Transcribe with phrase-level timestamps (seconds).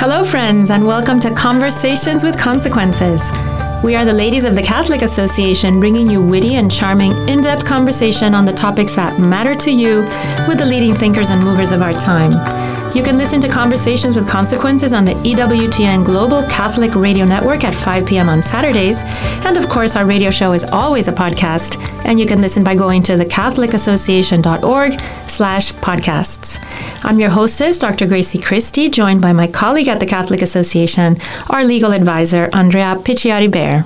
[0.00, 3.32] Hello, friends, and welcome to Conversations with Consequences.
[3.82, 7.66] We are the ladies of the Catholic Association, bringing you witty and charming, in depth
[7.66, 10.02] conversation on the topics that matter to you
[10.46, 12.30] with the leading thinkers and movers of our time.
[12.94, 17.74] You can listen to Conversations with Consequences on the EWTN Global Catholic Radio Network at
[17.74, 18.28] 5 p.m.
[18.28, 19.02] on Saturdays.
[19.44, 22.74] And of course, our radio show is always a podcast, and you can listen by
[22.74, 26.58] going to thecatholicassociation.org slash podcasts.
[27.04, 28.06] I'm your hostess, Dr.
[28.06, 31.18] Grazie Christie, joined by my colleague at the Catholic Association,
[31.50, 33.84] our legal advisor, Andrea Picciotti Bayer.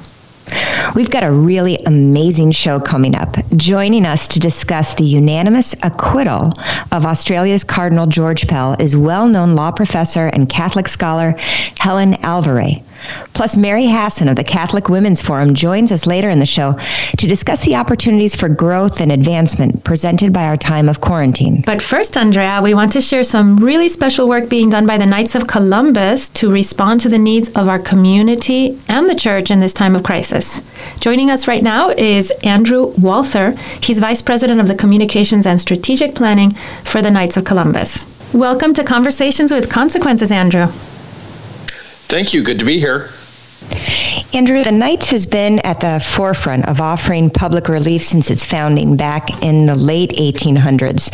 [0.94, 3.36] We've got a really amazing show coming up.
[3.56, 6.52] Joining us to discuss the unanimous acquittal
[6.92, 11.34] of Australia's Cardinal George Pell is well known law professor and Catholic scholar
[11.78, 12.78] Helen Alvarez.
[13.34, 16.78] Plus, Mary Hasson of the Catholic Women's Forum joins us later in the show
[17.18, 21.62] to discuss the opportunities for growth and advancement presented by our time of quarantine.
[21.66, 25.06] But first, Andrea, we want to share some really special work being done by the
[25.06, 29.60] Knights of Columbus to respond to the needs of our community and the church in
[29.60, 30.62] this time of crisis.
[31.00, 33.54] Joining us right now is Andrew Walther.
[33.82, 36.52] He's Vice President of the Communications and Strategic Planning
[36.84, 38.06] for the Knights of Columbus.
[38.34, 40.68] Welcome to Conversations with Consequences, Andrew.
[42.12, 42.42] Thank you.
[42.42, 43.08] Good to be here.
[44.34, 48.98] Andrew, the Knights has been at the forefront of offering public relief since its founding
[48.98, 51.10] back in the late 1800s.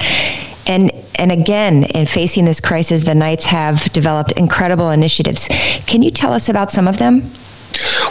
[0.67, 5.47] And and again, in facing this crisis, the Knights have developed incredible initiatives.
[5.87, 7.23] Can you tell us about some of them?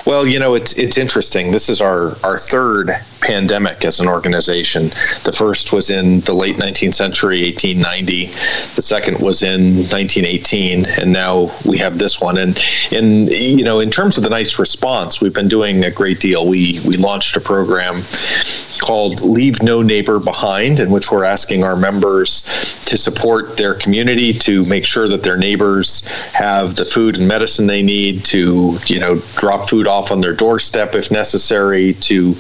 [0.06, 1.52] Well, you know, it's it's interesting.
[1.52, 4.90] This is our our third pandemic as an organization.
[5.24, 8.28] The first was in the late 19th century, 1890.
[8.76, 12.38] The second was in 1918, and now we have this one.
[12.38, 12.58] And
[12.92, 16.48] in you know, in terms of the Knights response, we've been doing a great deal.
[16.48, 18.04] We we launched a program
[18.78, 22.42] called Leave No Neighbor Behind, in which we're asking our members
[22.86, 27.68] to support their community, to make sure that their neighbors have the food and medicine
[27.68, 32.36] they need, to, you know, drop food off on their doorstep if necessary, to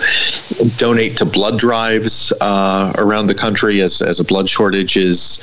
[0.77, 5.37] donate to blood drives uh, around the country as, as a blood shortage is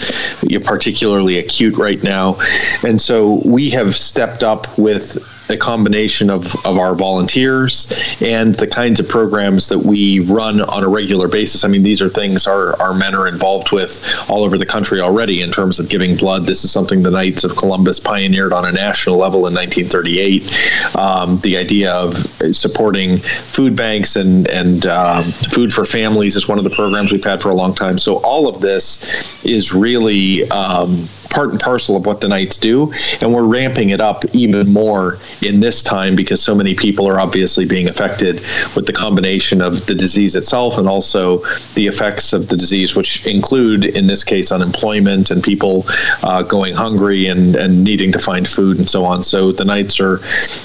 [0.64, 2.36] particularly acute right now.
[2.82, 5.18] And so we have stepped up with
[5.48, 10.84] a combination of, of our volunteers and the kinds of programs that we run on
[10.84, 11.64] a regular basis.
[11.64, 15.00] I mean, these are things our, our men are involved with all over the country
[15.00, 16.46] already in terms of giving blood.
[16.46, 20.96] This is something the Knights of Columbus pioneered on a national level in 1938.
[20.96, 22.16] Um, the idea of
[22.54, 27.24] supporting food banks and, and um, food for families is one of the programs we've
[27.24, 27.98] had for a long time.
[27.98, 30.48] So all of this is really.
[30.50, 34.72] Um, part and parcel of what the Knights do, and we're ramping it up even
[34.72, 38.36] more in this time because so many people are obviously being affected
[38.74, 41.38] with the combination of the disease itself and also
[41.74, 45.84] the effects of the disease, which include, in this case, unemployment and people
[46.22, 49.22] uh, going hungry and, and needing to find food and so on.
[49.22, 50.20] So the Knights are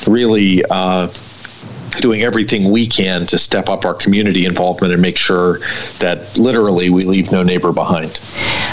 [0.07, 0.63] really.
[0.69, 1.09] Uh,
[1.99, 5.59] doing everything we can to step up our community involvement and make sure
[5.99, 8.19] that literally we leave no neighbor behind.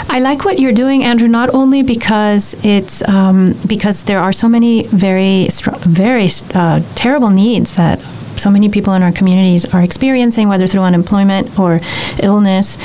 [0.09, 1.27] I like what you're doing, Andrew.
[1.27, 5.47] Not only because it's um, because there are so many very,
[5.81, 7.99] very uh, terrible needs that
[8.37, 11.79] so many people in our communities are experiencing, whether through unemployment or
[12.21, 12.77] illness,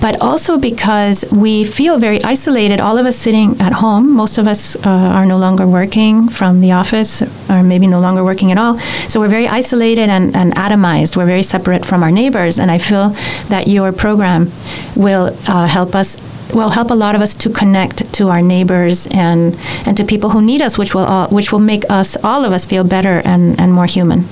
[0.00, 2.80] but also because we feel very isolated.
[2.80, 6.60] All of us sitting at home, most of us uh, are no longer working from
[6.60, 8.78] the office, or maybe no longer working at all.
[9.08, 11.16] So we're very isolated and, and atomized.
[11.16, 12.58] We're very separate from our neighbors.
[12.58, 13.10] And I feel
[13.48, 14.52] that your program
[14.94, 16.16] will uh, help us
[16.54, 19.54] will help a lot of us to connect to our neighbors and
[19.86, 22.52] and to people who need us, which will uh, which will make us all of
[22.52, 24.24] us feel better and, and more human.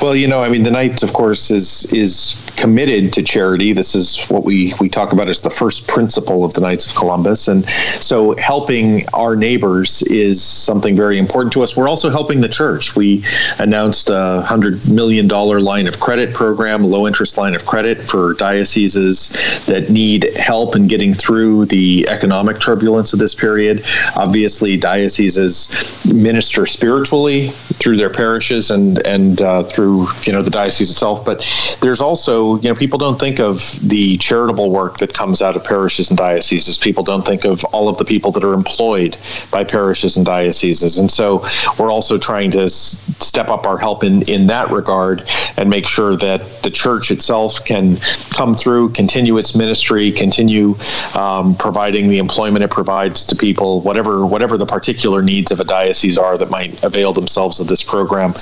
[0.00, 3.74] Well, you know, I mean, the Knights, of course, is is committed to charity.
[3.74, 6.96] This is what we we talk about as the first principle of the Knights of
[6.96, 7.68] Columbus, and
[8.00, 11.76] so helping our neighbors is something very important to us.
[11.76, 12.96] We're also helping the church.
[12.96, 13.22] We
[13.58, 18.32] announced a hundred million dollar line of credit program, low interest line of credit for
[18.34, 19.28] dioceses
[19.66, 23.84] that need help in getting through the economic turbulence of this period.
[24.16, 25.68] Obviously, dioceses
[26.10, 27.48] minister spiritually
[27.80, 31.24] through their parishes and and uh, through through you know the diocese itself.
[31.24, 31.46] But
[31.80, 35.64] there's also you know people don't think of the charitable work that comes out of
[35.64, 36.76] parishes and dioceses.
[36.78, 39.16] People don't think of all of the people that are employed
[39.50, 41.44] by parishes and dioceses, and so
[41.78, 45.24] we're also trying to s- step up our help in in that regard
[45.56, 47.96] and make sure that the church itself can
[48.30, 50.74] come through, continue its ministry, continue
[51.16, 55.64] um, providing the employment it provides to people, whatever whatever the particular needs of a
[55.64, 58.32] diocese are that might avail themselves of this program.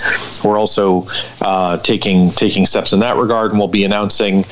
[0.45, 1.07] We're also
[1.41, 4.45] uh, taking taking steps in that regard, and we'll be announcing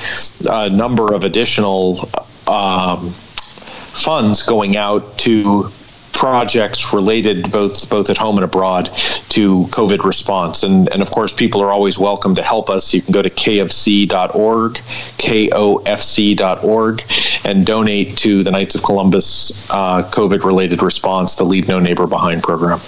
[0.48, 2.08] a number of additional
[2.46, 5.70] um, funds going out to
[6.16, 8.86] projects related both both at home and abroad
[9.28, 10.62] to COVID response.
[10.62, 12.94] And and of course, people are always welcome to help us.
[12.94, 14.72] You can go to kofc.org,
[15.18, 17.02] kofc.org,
[17.44, 22.06] and donate to the Knights of Columbus uh, COVID related response, the Leave No Neighbor
[22.06, 22.80] Behind program.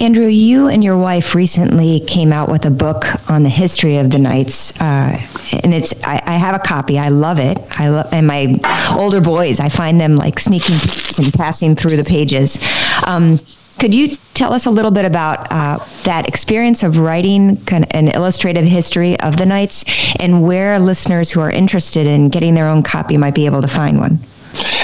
[0.00, 4.10] Andrew, you and your wife recently came out with a book on the history of
[4.10, 5.20] the Knights, uh,
[5.64, 7.00] and it's I, I, have a copy.
[7.00, 7.58] I love it.
[7.80, 8.60] I love, and my
[8.96, 10.76] older boys, I find them like sneaking
[11.18, 12.64] and passing through the pages.
[13.06, 13.40] Um,
[13.80, 17.58] could you tell us a little bit about uh, that experience of writing
[17.90, 19.84] an illustrative history of the Knights
[20.20, 23.68] and where listeners who are interested in getting their own copy might be able to
[23.68, 24.20] find one?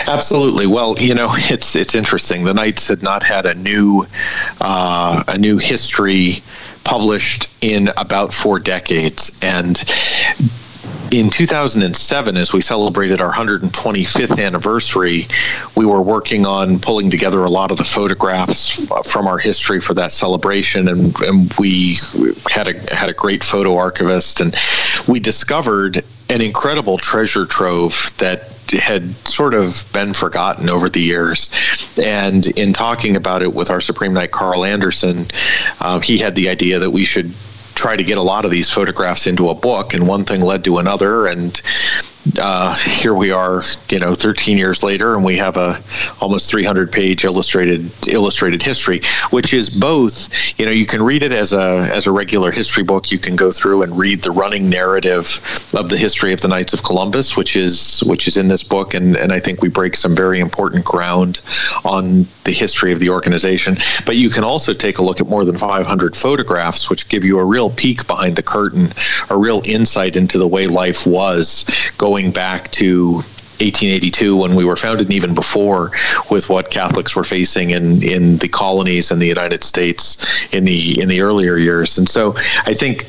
[0.08, 0.66] Absolutely.
[0.66, 2.44] Well, you know, it's it's interesting.
[2.44, 4.06] The Knights had not had a new
[4.60, 6.42] uh, a new history
[6.84, 9.82] published in about four decades, and
[11.10, 15.26] in 2007, as we celebrated our 125th anniversary,
[15.76, 19.94] we were working on pulling together a lot of the photographs from our history for
[19.94, 21.98] that celebration, and, and we
[22.50, 24.56] had a had a great photo archivist, and
[25.06, 31.49] we discovered an incredible treasure trove that had sort of been forgotten over the years.
[32.02, 35.26] And in talking about it with our Supreme Knight Carl Anderson,
[35.81, 37.32] uh, he had the idea that we should
[37.75, 40.64] try to get a lot of these photographs into a book, and one thing led
[40.64, 41.61] to another, and
[42.38, 45.78] uh, here we are, you know, 13 years later, and we have a
[46.20, 49.00] almost 300 page illustrated illustrated history,
[49.30, 50.28] which is both.
[50.58, 53.10] You know, you can read it as a as a regular history book.
[53.10, 55.38] You can go through and read the running narrative
[55.74, 58.94] of the history of the Knights of Columbus, which is which is in this book,
[58.94, 61.40] and and I think we break some very important ground
[61.84, 63.76] on the history of the organization.
[64.06, 67.38] But you can also take a look at more than 500 photographs, which give you
[67.38, 68.93] a real peek behind the curtain,
[69.31, 71.64] a real insight into the way life was
[71.99, 73.23] going back to
[73.61, 75.93] 1882 when we were founded and even before
[76.29, 80.19] with what Catholics were facing in in the colonies and the United States
[80.52, 82.35] in the in the earlier years and so
[82.67, 83.06] I think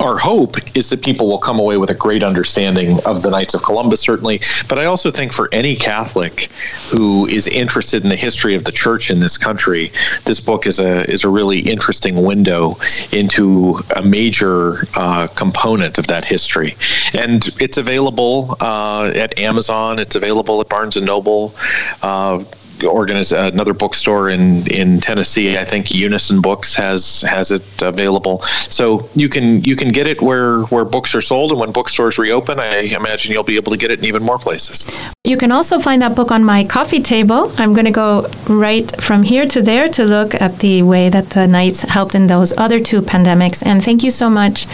[0.00, 3.54] our hope is that people will come away with a great understanding of the Knights
[3.54, 4.40] of Columbus, certainly.
[4.68, 6.50] But I also think for any Catholic
[6.90, 9.90] who is interested in the history of the Church in this country,
[10.24, 12.76] this book is a is a really interesting window
[13.12, 16.76] into a major uh, component of that history.
[17.14, 19.98] And it's available uh, at Amazon.
[19.98, 21.54] It's available at Barnes and Noble.
[22.02, 22.44] Uh,
[22.88, 25.56] organize another bookstore in in Tennessee.
[25.58, 28.42] I think Unison Books has has it available.
[28.70, 32.18] So you can you can get it where where books are sold, and when bookstores
[32.18, 34.86] reopen, I imagine you'll be able to get it in even more places.
[35.24, 37.52] You can also find that book on my coffee table.
[37.56, 41.30] I'm going to go right from here to there to look at the way that
[41.30, 43.64] the Knights helped in those other two pandemics.
[43.64, 44.66] And thank you so much,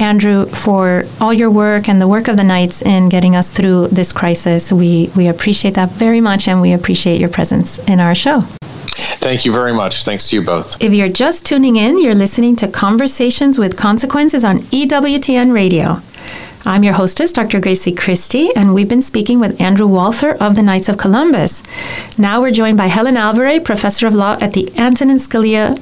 [0.00, 3.88] Andrew, for all your work and the work of the Knights in getting us through
[3.88, 4.72] this crisis.
[4.72, 8.40] We we appreciate that very much, and we appreciate your presence presence in our show.
[9.20, 10.04] Thank you very much.
[10.04, 10.82] Thanks to you both.
[10.82, 16.00] If you're just tuning in, you're listening to Conversations with Consequences on EWTN Radio.
[16.64, 17.60] I'm your hostess, Dr.
[17.60, 21.62] Grazie Christie, and we've been speaking with Andrew Walther of the Knights of Columbus.
[22.16, 25.78] Now we're joined by Helen Alvarez, professor of law at the Antonin Scalia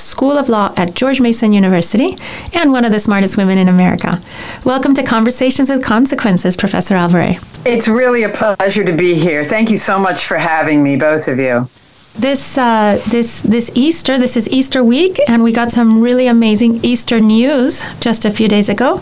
[0.00, 2.16] School of Law at George Mason University
[2.54, 4.20] and one of the smartest women in America.
[4.64, 7.40] Welcome to Conversations with Consequences, Professor Alvarez.
[7.64, 9.44] It's really a pleasure to be here.
[9.44, 11.68] Thank you so much for having me, both of you
[12.18, 14.18] this uh, this this Easter.
[14.18, 18.48] This is Easter week, and we got some really amazing Easter news just a few
[18.48, 19.00] days ago.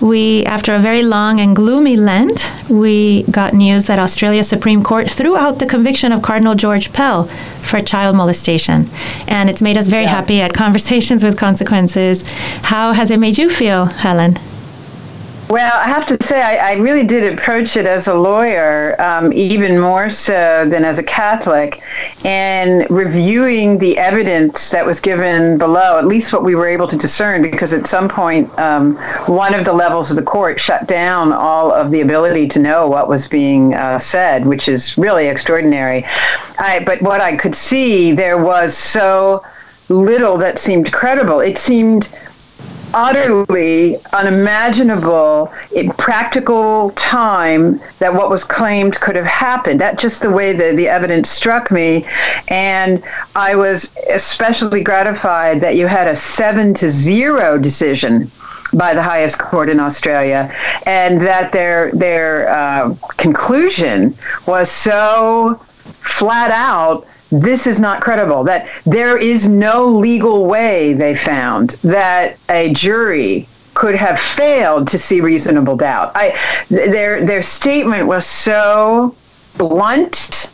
[0.00, 5.08] We, after a very long and gloomy Lent, we got news that Australia Supreme Court
[5.08, 8.88] threw out the conviction of Cardinal George Pell for child molestation,
[9.26, 10.10] and it's made us very yeah.
[10.10, 12.22] happy at Conversations with Consequences.
[12.62, 14.36] How has it made you feel, Helen?
[15.50, 19.32] Well, I have to say, I, I, really did approach it as a lawyer, um,
[19.32, 21.82] even more so than as a Catholic,
[22.24, 26.96] and reviewing the evidence that was given below, at least what we were able to
[26.96, 28.94] discern, because at some point, um,
[29.26, 32.86] one of the levels of the court shut down all of the ability to know
[32.86, 36.04] what was being uh, said, which is really extraordinary.
[36.60, 39.44] I, but what I could see, there was so
[39.88, 41.40] little that seemed credible.
[41.40, 42.08] It seemed
[42.94, 49.80] utterly unimaginable in practical time that what was claimed could have happened.
[49.80, 52.06] That's just the way the, the evidence struck me.
[52.48, 53.02] And
[53.34, 58.30] I was especially gratified that you had a seven to zero decision
[58.72, 60.54] by the highest court in Australia,
[60.86, 64.14] and that their their uh, conclusion
[64.46, 68.44] was so flat out this is not credible.
[68.44, 74.98] That there is no legal way, they found, that a jury could have failed to
[74.98, 76.12] see reasonable doubt.
[76.14, 76.36] I,
[76.68, 79.14] their, their statement was so
[79.56, 80.50] blunt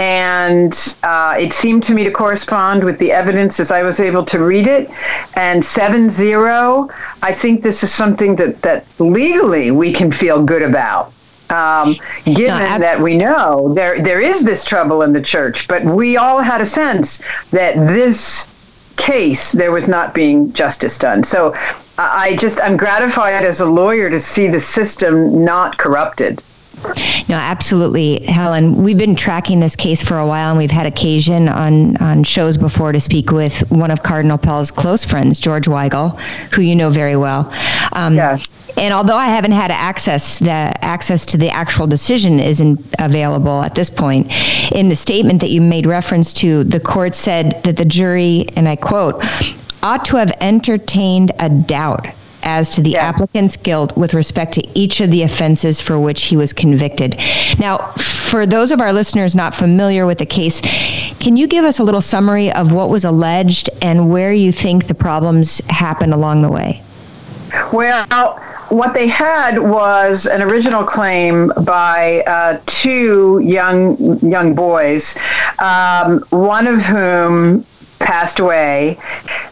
[0.00, 4.24] and uh, it seemed to me to correspond with the evidence as I was able
[4.24, 4.90] to read it.
[5.34, 6.88] And 7 0,
[7.22, 11.12] I think this is something that, that legally we can feel good about.
[11.50, 15.84] Um, given no, that we know there there is this trouble in the church, but
[15.84, 18.46] we all had a sense that this
[18.96, 21.24] case there was not being justice done.
[21.24, 21.54] So
[21.98, 26.40] I just I'm gratified as a lawyer to see the system not corrupted.
[27.28, 28.82] No, absolutely, Helen.
[28.82, 32.56] We've been tracking this case for a while, and we've had occasion on, on shows
[32.56, 36.18] before to speak with one of Cardinal Pell's close friends, George Weigel,
[36.54, 37.52] who you know very well.
[37.92, 38.46] Um, yes.
[38.76, 43.74] And although I haven't had access, the access to the actual decision isn't available at
[43.74, 44.30] this point.
[44.72, 48.68] In the statement that you made reference to, the court said that the jury, and
[48.68, 49.22] I quote,
[49.82, 52.06] ought to have entertained a doubt
[52.42, 53.04] as to the yeah.
[53.04, 57.18] applicant's guilt with respect to each of the offenses for which he was convicted.
[57.58, 60.60] Now, for those of our listeners not familiar with the case,
[61.20, 64.86] can you give us a little summary of what was alleged and where you think
[64.86, 66.82] the problems happened along the way?
[67.72, 68.06] Well,
[68.70, 75.18] what they had was an original claim by uh, two young young boys,
[75.58, 77.64] um, one of whom
[78.00, 78.98] passed away.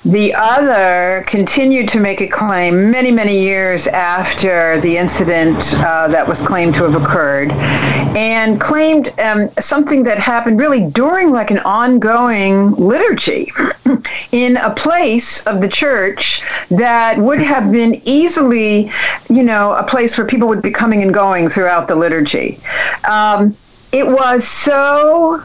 [0.05, 6.27] The other continued to make a claim many, many years after the incident uh, that
[6.27, 7.53] was claimed to have occurred,
[8.17, 13.53] and claimed um, something that happened really during like an ongoing liturgy
[14.33, 18.91] in a place of the church that would have been easily,
[19.29, 22.59] you know, a place where people would be coming and going throughout the liturgy.
[23.09, 23.55] Um,
[23.93, 25.43] it was so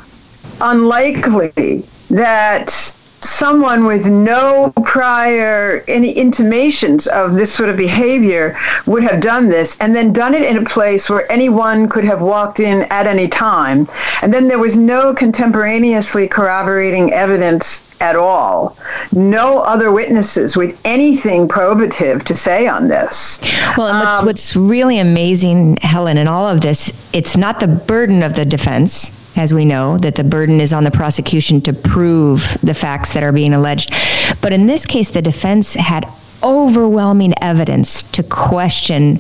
[0.62, 2.93] unlikely that
[3.24, 9.77] someone with no prior any intimations of this sort of behavior would have done this
[9.79, 13.27] and then done it in a place where anyone could have walked in at any
[13.27, 13.88] time.
[14.22, 18.77] And then there was no contemporaneously corroborating evidence at all.
[19.13, 23.39] No other witnesses with anything probative to say on this.
[23.77, 27.67] Well and what's, um, what's really amazing helen in all of this it's not the
[27.67, 31.74] burden of the defense as we know, that the burden is on the prosecution to
[31.74, 33.94] prove the facts that are being alleged.
[34.42, 36.08] But in this case, the defense had
[36.44, 39.16] overwhelming evidence to question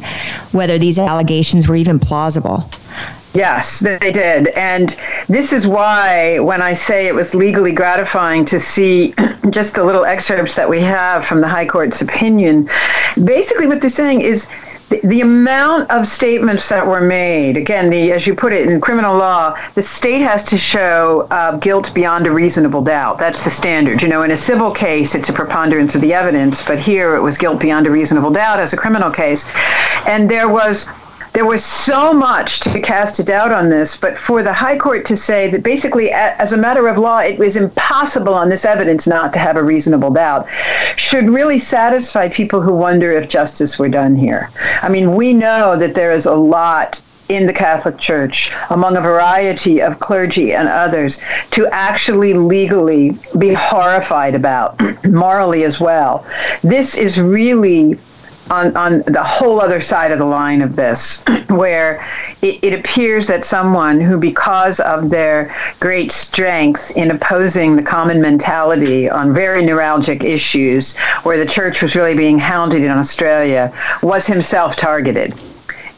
[0.51, 2.69] whether these allegations were even plausible.
[3.33, 4.49] Yes, they did.
[4.49, 4.95] And
[5.27, 9.15] this is why, when I say it was legally gratifying to see
[9.49, 12.69] just the little excerpts that we have from the High Court's opinion,
[13.23, 14.47] basically what they're saying is
[15.01, 19.17] the, amount of statements that were made, again, the as you put it in criminal
[19.17, 23.17] law, the state has to show uh, guilt beyond a reasonable doubt.
[23.17, 24.03] That's the standard.
[24.03, 27.21] You know, in a civil case, it's a preponderance of the evidence, but here it
[27.21, 29.45] was guilt beyond a reasonable doubt as a criminal case.
[30.05, 30.85] And there was
[31.33, 35.03] there was so much to cast a doubt on this, but for the High Court
[35.07, 39.07] to say that basically, as a matter of law, it was impossible on this evidence
[39.07, 40.47] not to have a reasonable doubt
[40.95, 44.51] should really satisfy people who wonder if justice were done here.
[44.83, 49.01] I mean, we know that there is a lot in the Catholic Church, among a
[49.01, 51.17] variety of clergy and others,
[51.51, 56.25] to actually legally be horrified about, morally as well.
[56.61, 57.97] This is really
[58.49, 62.05] on, on the whole other side of the line of this, where
[62.41, 68.21] it, it, appears that someone who, because of their great strength in opposing the common
[68.21, 74.25] mentality on very neuralgic issues, where the church was really being hounded in Australia, was
[74.25, 75.33] himself targeted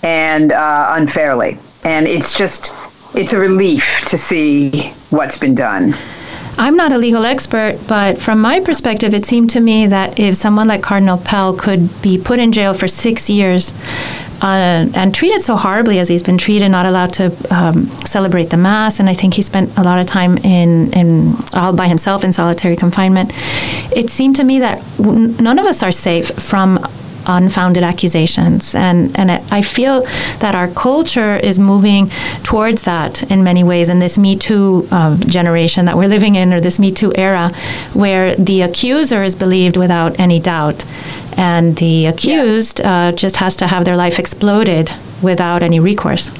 [0.04, 1.58] and uh, unfairly.
[1.84, 2.72] And it's just,
[3.16, 5.96] it's a relief to see what's been done.
[6.58, 10.36] I'm not a legal expert, but from my perspective, it seemed to me that if
[10.36, 13.74] someone like Cardinal Pell could be put in jail for six years
[14.42, 18.58] uh, and treated so horribly as he's been treated, not allowed to um, celebrate the
[18.58, 22.24] Mass, and I think he spent a lot of time in, in all by himself
[22.24, 23.34] in solitary confinement,
[23.96, 26.78] it seemed to me that w- none of us are safe from
[27.28, 28.76] unfounded accusations.
[28.76, 30.02] And, and I feel
[30.40, 32.10] that our culture is moving
[32.44, 36.54] towards that in many ways in this Me Too uh, generation that we're living in,
[36.54, 37.52] or this Me Too era,
[37.94, 40.86] where the accuser is believed without any doubt.
[41.38, 43.08] And the accused yeah.
[43.08, 44.92] uh, just has to have their life exploded
[45.22, 46.32] without any recourse.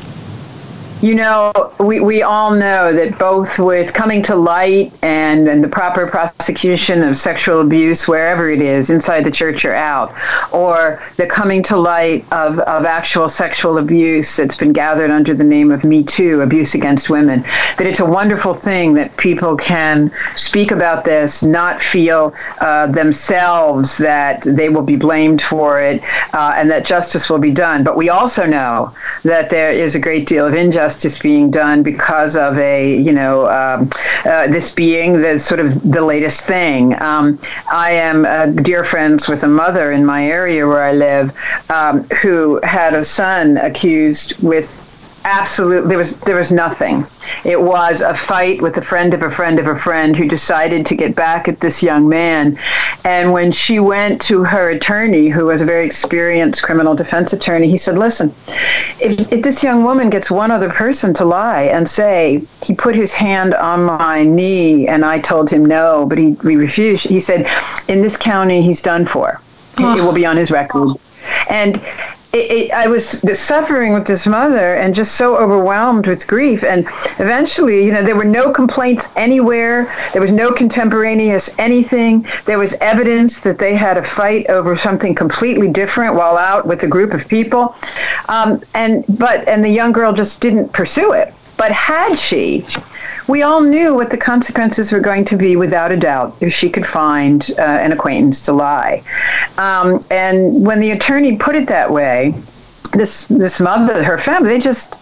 [1.06, 5.68] You know, we, we all know that both with coming to light and, and the
[5.68, 10.16] proper prosecution of sexual abuse, wherever it is, inside the church or out,
[10.52, 15.44] or the coming to light of, of actual sexual abuse that's been gathered under the
[15.44, 17.42] name of Me Too, abuse against women,
[17.78, 23.96] that it's a wonderful thing that people can speak about this, not feel uh, themselves
[24.00, 26.02] that they will be blamed for it,
[26.34, 27.84] uh, and that justice will be done.
[27.84, 31.84] But we also know that there is a great deal of injustice injustice being done
[31.84, 33.90] because of a, you know, um,
[34.26, 37.00] uh, this being the sort of the latest thing.
[37.02, 37.38] Um,
[37.72, 41.36] I am uh, dear friends with a mother in my area where I live
[41.70, 44.82] um, who had a son accused with
[45.26, 47.06] absolutely there was there was nothing.
[47.44, 50.86] It was a fight with a friend of a friend of a friend who decided
[50.86, 52.58] to get back at this young man.
[53.04, 57.70] And when she went to her attorney who was a very experienced criminal defense attorney
[57.70, 58.34] he said listen
[59.00, 62.96] if, if this young woman gets one other person to lie and say he put
[62.96, 67.20] his hand on my knee and i told him no but he, he refused he
[67.20, 67.48] said
[67.88, 69.42] in this county he's done for.
[69.78, 69.98] Oh.
[69.98, 70.98] it will be on his record.
[71.50, 71.82] And
[72.36, 76.64] it, it, I was suffering with this mother and just so overwhelmed with grief.
[76.64, 76.86] And
[77.18, 79.86] eventually, you know, there were no complaints anywhere.
[80.12, 82.28] There was no contemporaneous anything.
[82.44, 86.84] There was evidence that they had a fight over something completely different while out with
[86.84, 87.76] a group of people.
[88.28, 91.34] Um, and but and the young girl just didn't pursue it.
[91.58, 92.66] But had she,
[93.28, 96.70] we all knew what the consequences were going to be without a doubt if she
[96.70, 99.04] could find uh, an acquaintance to lie.
[99.58, 102.34] Um, and when the attorney put it that way,
[102.94, 104.98] this this mother, her family, they just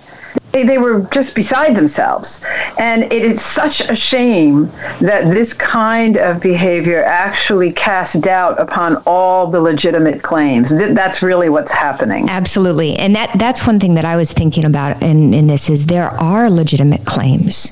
[0.51, 2.43] they, they were just beside themselves.
[2.79, 8.97] And it is such a shame that this kind of behavior actually casts doubt upon
[9.05, 10.69] all the legitimate claims.
[10.69, 12.29] That's really what's happening.
[12.29, 12.95] Absolutely.
[12.95, 16.09] And that that's one thing that I was thinking about in, in this is there
[16.09, 17.71] are legitimate claims.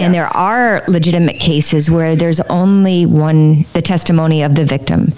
[0.00, 5.12] And there are legitimate cases where there's only one, the testimony of the victim.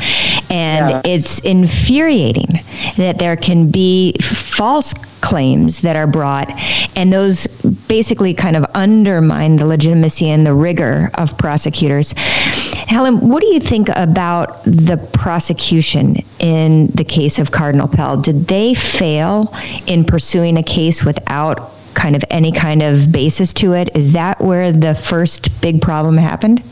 [0.50, 2.60] And it's infuriating
[2.96, 6.50] that there can be false claims that are brought,
[6.96, 7.46] and those
[7.88, 12.12] basically kind of undermine the legitimacy and the rigor of prosecutors.
[12.12, 18.16] Helen, what do you think about the prosecution in the case of Cardinal Pell?
[18.20, 19.54] Did they fail
[19.86, 23.94] in pursuing a case without kind of any kind of basis to it?
[23.94, 26.62] Is that where the first big problem happened?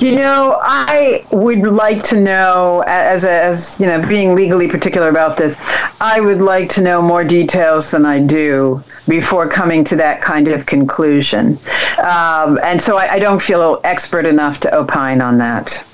[0.00, 5.36] You know, I would like to know, as, as you know, being legally particular about
[5.36, 5.56] this,
[6.00, 10.48] I would like to know more details than I do before coming to that kind
[10.48, 11.58] of conclusion.
[12.04, 15.84] Um, and so I, I don't feel expert enough to opine on that.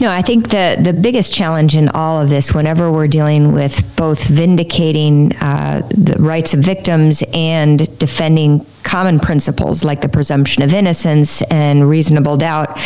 [0.00, 3.94] No, I think the the biggest challenge in all of this, whenever we're dealing with
[3.96, 10.72] both vindicating uh, the rights of victims and defending common principles like the presumption of
[10.72, 12.78] innocence and reasonable doubt,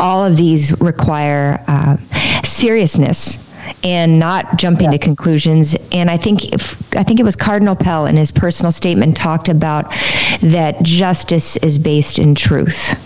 [0.00, 1.96] all of these require uh,
[2.42, 3.44] seriousness
[3.84, 5.76] and not jumping to conclusions.
[5.92, 9.48] And I think if, I think it was Cardinal Pell in his personal statement talked
[9.48, 9.90] about
[10.40, 13.04] that justice is based in truth.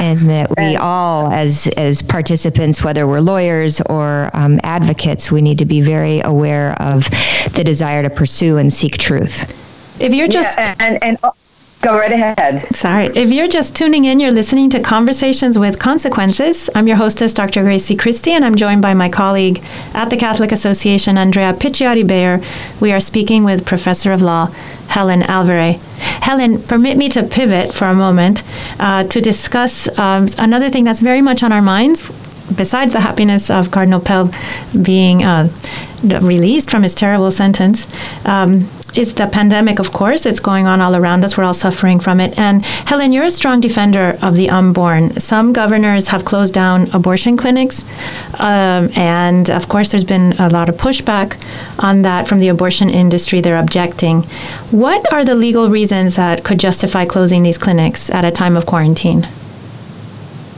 [0.00, 5.42] And that we and, all, as as participants, whether we're lawyers or um, advocates, we
[5.42, 7.08] need to be very aware of
[7.54, 9.58] the desire to pursue and seek truth.
[10.00, 11.32] If you're just yeah, and, and, and
[11.82, 12.72] Go right ahead.
[12.76, 13.06] Sorry.
[13.06, 16.70] If you're just tuning in, you're listening to Conversations with Consequences.
[16.76, 17.64] I'm your hostess, Dr.
[17.64, 19.60] Grazie Christie, and I'm joined by my colleague
[19.92, 22.40] at the Catholic Association, Andrea Picciotti Bayer.
[22.80, 24.46] We are speaking with Professor of Law,
[24.86, 25.82] Helen Alvarez.
[25.98, 28.44] Helen, permit me to pivot for a moment
[28.78, 32.08] uh, to discuss um, another thing that's very much on our minds,
[32.54, 34.30] besides the happiness of Cardinal Pell
[34.80, 35.48] being uh,
[36.04, 37.92] released from his terrible sentence.
[38.24, 40.26] Um, is the pandemic, of course.
[40.26, 41.36] It's going on all around us.
[41.36, 42.38] We're all suffering from it.
[42.38, 45.18] And Helen, you're a strong defender of the unborn.
[45.18, 47.84] Some governors have closed down abortion clinics.
[48.38, 51.42] Um, and of course, there's been a lot of pushback
[51.82, 53.40] on that from the abortion industry.
[53.40, 54.22] They're objecting.
[54.70, 58.66] What are the legal reasons that could justify closing these clinics at a time of
[58.66, 59.26] quarantine?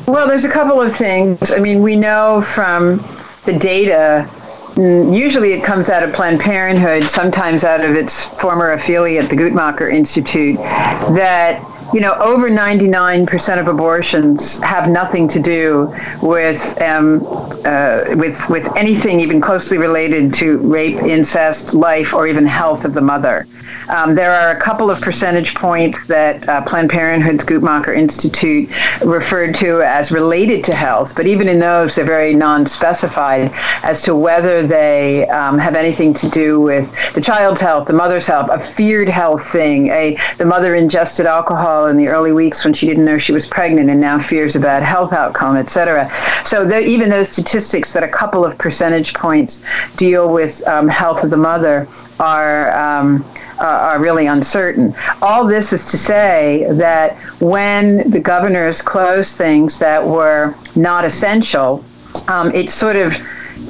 [0.07, 1.51] Well, there's a couple of things.
[1.51, 3.03] I mean, we know from
[3.47, 4.29] the data
[4.77, 9.93] usually it comes out of Planned Parenthood, sometimes out of its former affiliate, the Guttmacher
[9.93, 17.25] Institute, that you know, over 99% of abortions have nothing to do with um,
[17.65, 22.95] uh, with with anything even closely related to rape, incest, life, or even health of
[22.95, 23.47] the mother.
[23.89, 28.69] Um, there are a couple of percentage points that uh, Planned Parenthood's Guttmacher Institute
[29.05, 33.51] referred to as related to health, but even in those, they're very non-specified
[33.83, 38.27] as to whether they um, have anything to do with the child's health, the mother's
[38.27, 39.89] health, a feared health thing.
[39.89, 43.47] A the mother ingested alcohol in the early weeks when she didn't know she was
[43.47, 46.11] pregnant and now fears a bad health outcome, et cetera.
[46.45, 49.61] So the, even those statistics that a couple of percentage points
[49.97, 51.87] deal with um, health of the mother
[52.19, 52.77] are.
[52.77, 53.25] Um,
[53.67, 54.95] are really uncertain.
[55.23, 61.85] All this is to say that when the governors closed things that were not essential,
[62.29, 63.17] um, it sort of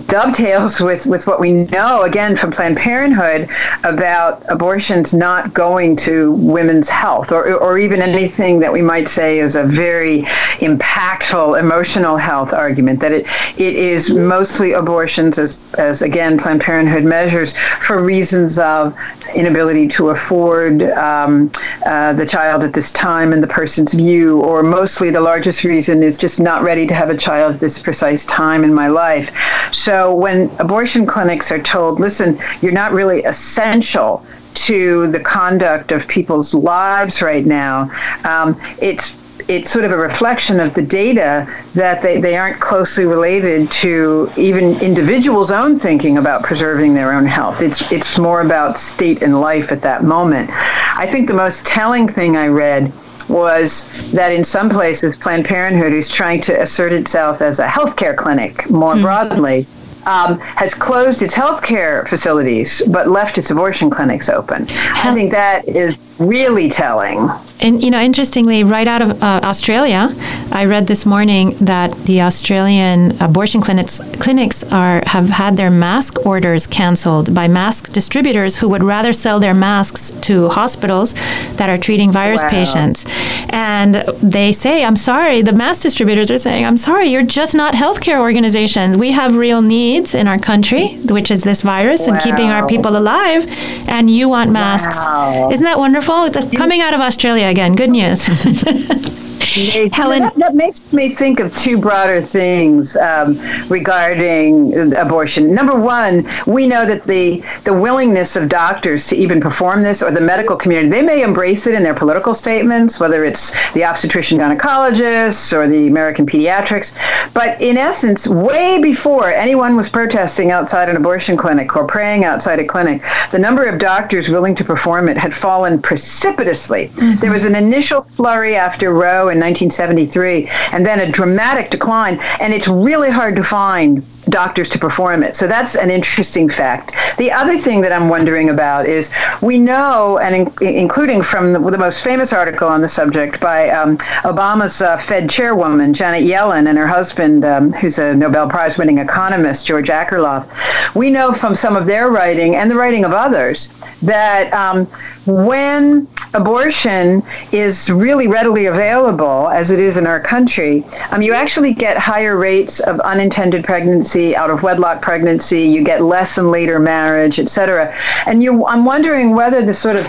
[0.06, 3.48] dovetails with, with what we know, again, from Planned Parenthood
[3.84, 9.38] about abortions not going to women's health or, or even anything that we might say
[9.38, 10.22] is a very
[10.60, 17.04] impactful emotional health argument, that it, it is mostly abortions, as, as again, Planned Parenthood
[17.04, 18.96] measures, for reasons of
[19.34, 21.50] inability to afford um,
[21.86, 26.02] uh, the child at this time in the person's view, or mostly the largest reason
[26.02, 29.30] is just not ready to have a child at this precise time in my life.
[29.72, 36.06] So when abortion clinics are told, listen, you're not really essential to the conduct of
[36.08, 37.90] people's lives right now,
[38.24, 39.16] um, it's
[39.48, 44.30] it's sort of a reflection of the data that they, they aren't closely related to
[44.36, 47.60] even individuals' own thinking about preserving their own health.
[47.60, 50.50] It's it's more about state and life at that moment.
[50.50, 52.92] I think the most telling thing I read
[53.28, 58.16] was that in some places Planned Parenthood is trying to assert itself as a healthcare
[58.16, 59.02] clinic more mm-hmm.
[59.02, 59.66] broadly.
[60.06, 64.66] Um, has closed its healthcare facilities but left its abortion clinics open.
[64.68, 67.28] I think that is really telling.
[67.60, 70.14] And you know, interestingly, right out of uh, Australia,
[70.52, 76.26] I read this morning that the Australian abortion clinics clinics are have had their mask
[76.26, 81.14] orders canceled by mask distributors who would rather sell their masks to hospitals
[81.56, 82.50] that are treating virus wow.
[82.50, 83.06] patients.
[83.50, 87.06] And they say, "I'm sorry." The mask distributors are saying, "I'm sorry.
[87.08, 88.96] You're just not healthcare organizations.
[88.96, 92.14] We have real needs in our country, which is this virus wow.
[92.14, 93.46] and keeping our people alive,
[93.88, 95.50] and you want masks." Wow.
[95.50, 96.03] Isn't that wonderful?
[96.08, 96.58] Wonderful.
[96.58, 97.74] coming out of Australia again.
[97.74, 98.26] Good news.
[99.54, 103.38] Helen, that, that, makes me think of two broader things um,
[103.68, 105.54] regarding abortion.
[105.54, 110.10] Number one, we know that the the willingness of doctors to even perform this, or
[110.10, 114.38] the medical community, they may embrace it in their political statements, whether it's the obstetrician
[114.38, 116.96] gynecologists or the American pediatrics.
[117.32, 122.58] But in essence, way before anyone was protesting outside an abortion clinic or praying outside
[122.58, 126.88] a clinic, the number of doctors willing to perform it had fallen precipitously.
[126.88, 127.20] Mm-hmm.
[127.20, 132.18] There was an initial flurry after Roe in 1973, and then a dramatic decline.
[132.40, 135.36] And it's really hard to find doctors to perform it.
[135.36, 136.92] So that's an interesting fact.
[137.18, 139.10] The other thing that I'm wondering about is
[139.42, 143.68] we know, and in, including from the, the, most famous article on the subject by
[143.70, 148.78] um, Obama's uh, Fed chairwoman, Janet Yellen, and her husband, um, who's a Nobel Prize
[148.78, 150.46] winning economist, George Akerlof,
[150.94, 153.68] we know from some of their writing and the writing of others
[154.02, 154.86] that um,
[155.26, 161.72] when abortion is really readily available, as it is in our country, um, you actually
[161.72, 166.78] get higher rates of unintended pregnancy, out of wedlock pregnancy, you get less in later
[166.78, 167.92] marriage, et cetera.
[168.26, 170.06] And you, I'm wondering whether the sort of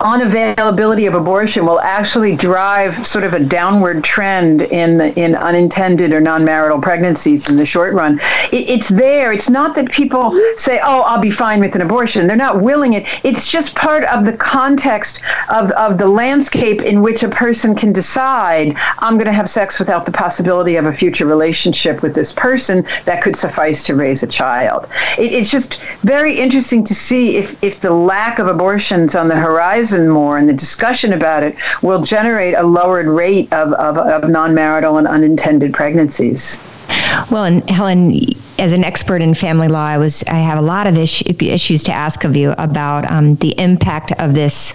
[0.00, 6.20] unavailability of abortion will actually drive sort of a downward trend in in unintended or
[6.20, 8.18] non-marital pregnancies in the short run.
[8.50, 9.32] It, it's there.
[9.32, 12.94] It's not that people say, "Oh, I'll be fine with an abortion." They're not willing
[12.94, 13.04] it.
[13.24, 17.92] It's just part of the context of of the landscape in which a person can
[17.92, 22.32] decide, "I'm going to have sex without the possibility of a future relationship with this
[22.32, 24.86] person that could suffice to raise a child."
[25.18, 29.36] It, it's just very interesting to see if if the lack of abortions on the
[29.36, 33.96] horizon and more and the discussion about it will generate a lowered rate of, of,
[33.96, 36.58] of non marital and unintended pregnancies.
[37.30, 38.12] Well, and Helen,
[38.58, 41.82] as an expert in family law, I was I have a lot of issue, issues
[41.84, 44.72] to ask of you about um, the impact of this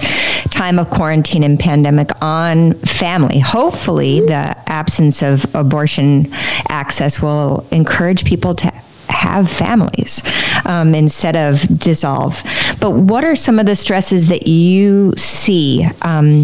[0.49, 3.39] time of quarantine and pandemic on family.
[3.39, 6.27] Hopefully, the absence of abortion
[6.69, 8.71] access will encourage people to
[9.09, 10.23] have families
[10.65, 12.41] um, instead of dissolve.
[12.85, 16.43] But what are some of the stresses that you see um,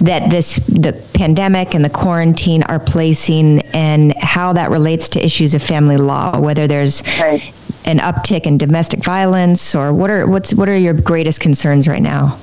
[0.00, 5.54] that this the pandemic and the quarantine are placing, and how that relates to issues
[5.54, 6.40] of family law?
[6.40, 7.40] Whether there's right.
[7.84, 12.02] an uptick in domestic violence, or what are what's what are your greatest concerns right
[12.02, 12.36] now?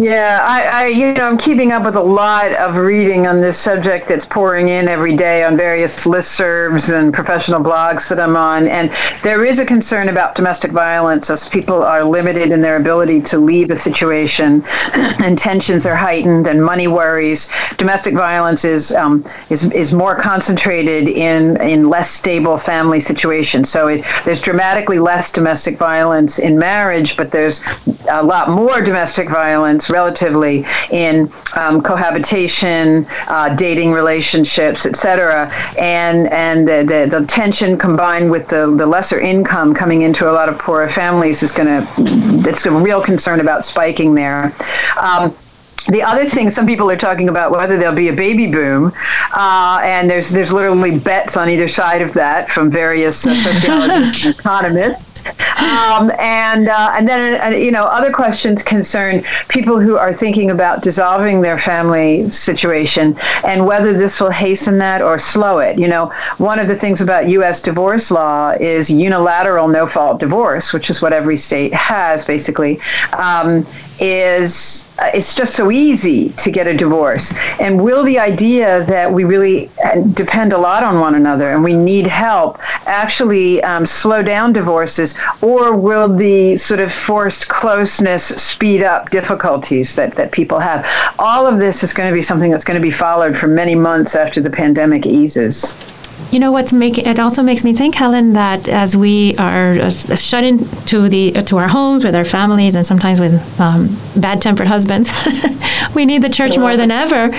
[0.00, 3.58] Yeah, I, I, you know, I'm keeping up with a lot of reading on this
[3.58, 8.68] subject that's pouring in every day on various listservs and professional blogs that I'm on.
[8.68, 8.92] And
[9.24, 13.38] there is a concern about domestic violence as people are limited in their ability to
[13.38, 14.62] leave a situation
[14.94, 17.48] and tensions are heightened and money worries.
[17.76, 23.68] Domestic violence is, um, is, is more concentrated in, in less stable family situations.
[23.68, 27.60] So it, there's dramatically less domestic violence in marriage, but there's
[28.10, 35.50] a lot more domestic violence relatively in um, cohabitation, uh, dating relationships, etc.
[35.78, 40.32] And and the, the, the, tension combined with the, the lesser income coming into a
[40.32, 41.88] lot of poorer families is going to
[42.48, 44.54] it's a real concern about spiking there.
[45.00, 45.34] Um,
[45.88, 48.92] the other thing, some people are talking about whether there'll be a baby boom,
[49.34, 54.26] uh, and there's there's literally bets on either side of that from various uh, sociologists
[54.26, 55.08] and economists.
[55.58, 60.50] Um, and uh, and then uh, you know other questions concern people who are thinking
[60.50, 65.78] about dissolving their family situation and whether this will hasten that or slow it.
[65.78, 67.60] You know, one of the things about U.S.
[67.60, 72.78] divorce law is unilateral no fault divorce, which is what every state has basically.
[73.14, 73.66] Um,
[74.00, 77.32] is uh, it's just so easy to get a divorce.
[77.60, 81.62] And will the idea that we really uh, depend a lot on one another and
[81.62, 88.26] we need help actually um, slow down divorces, or will the sort of forced closeness
[88.26, 90.86] speed up difficulties that, that people have?
[91.18, 93.74] All of this is going to be something that's going to be followed for many
[93.74, 95.74] months after the pandemic eases.
[96.30, 99.90] You know what's making it also makes me think, Helen, that as we are uh,
[99.90, 104.66] shut into the uh, to our homes with our families and sometimes with um, bad-tempered
[104.66, 105.10] husbands,
[105.94, 107.34] we need the church more than ever.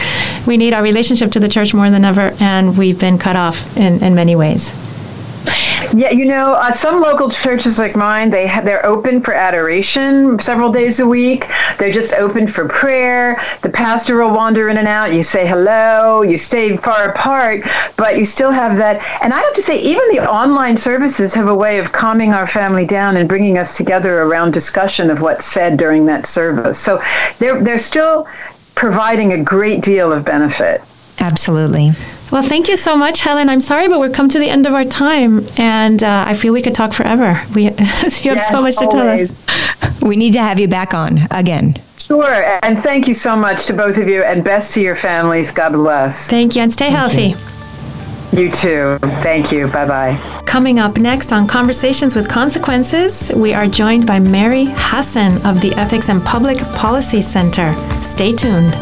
[0.48, 3.78] We need our relationship to the church more than ever, and we've been cut off
[3.78, 4.72] in, in many ways.
[5.94, 10.38] Yeah, you know, uh, some local churches like mine, they ha- they're open for adoration
[10.40, 11.46] several days a week.
[11.78, 13.42] They're just open for prayer.
[13.62, 15.14] The pastor will wander in and out.
[15.14, 16.22] You say hello.
[16.22, 17.64] You stay far apart,
[17.98, 19.02] but you still have that.
[19.24, 22.48] And I have to say, even the online services have a way of calming our
[22.48, 26.80] family down and bringing us together around discussion of what's said during that service.
[26.80, 27.02] So
[27.40, 28.28] they're they're still
[28.76, 30.82] providing a great deal of benefit.
[31.20, 31.92] Absolutely.
[32.32, 33.50] Well, thank you so much, Helen.
[33.50, 36.54] I'm sorry, but we've come to the end of our time, and uh, I feel
[36.54, 37.42] we could talk forever.
[37.56, 40.02] We you have yes, so much to tell us.
[40.02, 41.82] We need to have you back on again.
[41.98, 45.52] Sure, and thank you so much to both of you, and best to your families.
[45.52, 46.30] God bless.
[46.30, 47.36] Thank you, and stay healthy.
[48.32, 48.44] You.
[48.44, 49.00] you too.
[49.24, 49.68] Thank you.
[49.68, 50.44] Bye bye.
[50.46, 55.74] Coming up next on Conversations with Consequences, we are joined by Mary Hasson of the
[55.74, 57.74] Ethics and Public Policy Center.
[58.04, 58.76] Stay tuned.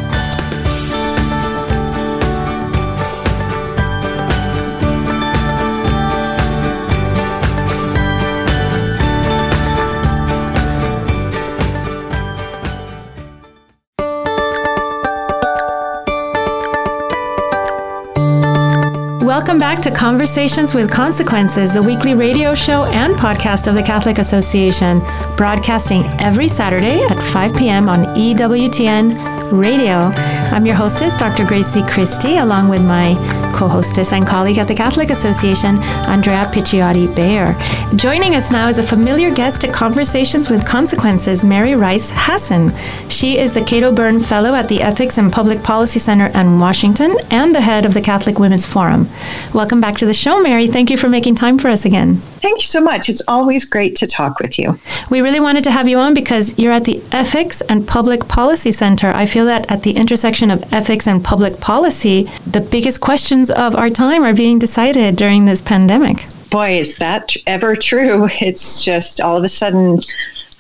[19.28, 24.20] Welcome back to Conversations with Consequences, the weekly radio show and podcast of the Catholic
[24.20, 25.00] Association,
[25.36, 27.90] broadcasting every Saturday at 5 p.m.
[27.90, 30.12] on EWTN Radio.
[30.52, 31.46] I'm your hostess, Dr.
[31.46, 33.14] Grazie Christie, along with my
[33.56, 37.56] co hostess and colleague at the Catholic Association, Andrea Picciotti Bayer.
[37.96, 42.72] Joining us now is a familiar guest at Conversations with Consequences, Mary Rice Hasson.
[43.10, 47.16] She is the Kate O'Beirne Fellow at the Ethics and Public Policy Center in Washington
[47.32, 49.08] and the head of the Catholic Women's Forum.
[49.54, 50.68] Welcome back to the show, Mary.
[50.68, 52.22] Thank you for making time for us again.
[52.42, 53.10] Thank you so much.
[53.10, 54.80] It's always great to talk with you.
[55.10, 58.72] We really wanted to have you on because you're at the Ethics and Public Policy
[58.72, 59.12] Center.
[59.12, 63.76] I feel that at the intersection of ethics and public policy, the biggest questions of
[63.76, 66.26] our time are being decided during this pandemic.
[66.50, 68.28] Boy, is that ever true?
[68.48, 70.00] It's just all of a sudden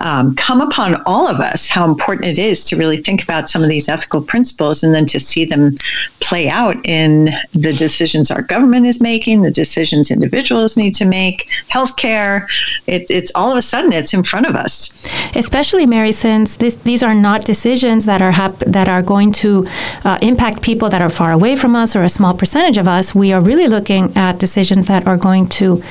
[0.01, 3.63] um, come upon all of us how important it is to really think about some
[3.63, 5.77] of these ethical principles and then to see them
[6.19, 11.47] play out in the decisions our government is making, the decisions individuals need to make,
[11.71, 12.47] healthcare.
[12.87, 14.93] It, it's all of a sudden it's in front of us.
[15.35, 19.67] Especially, Mary, since this, these are not decisions that are hap- that are going to
[20.03, 23.15] uh, impact people that are far away from us or a small percentage of us.
[23.15, 25.81] We are really looking at decisions that are going to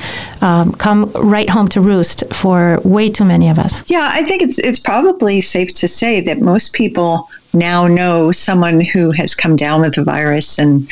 [0.41, 3.89] um, come right home to roost for way too many of us.
[3.89, 8.31] Yeah, yeah, I think it's it's probably safe to say that most people now know
[8.31, 10.87] someone who has come down with the virus and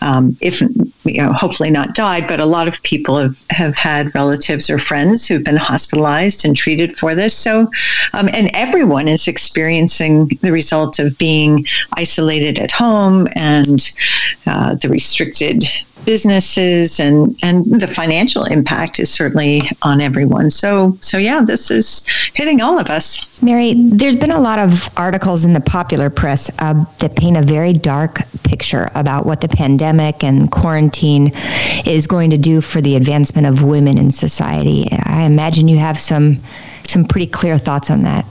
[0.00, 0.60] um, if
[1.04, 4.78] you know hopefully not died but a lot of people have, have had relatives or
[4.78, 7.36] friends who've been hospitalized and treated for this.
[7.36, 7.70] So
[8.14, 11.64] um, and everyone is experiencing the result of being
[11.96, 13.88] isolated at home and
[14.46, 15.62] uh, the restricted
[16.04, 20.50] businesses and and the financial impact is certainly on everyone.
[20.50, 23.42] So so yeah, this is hitting all of us.
[23.42, 27.42] Mary, there's been a lot of articles in the popular press uh, that paint a
[27.42, 31.32] very dark picture about what the pandemic and quarantine
[31.86, 34.88] is going to do for the advancement of women in society.
[35.04, 36.40] I imagine you have some
[36.90, 38.26] some pretty clear thoughts on that.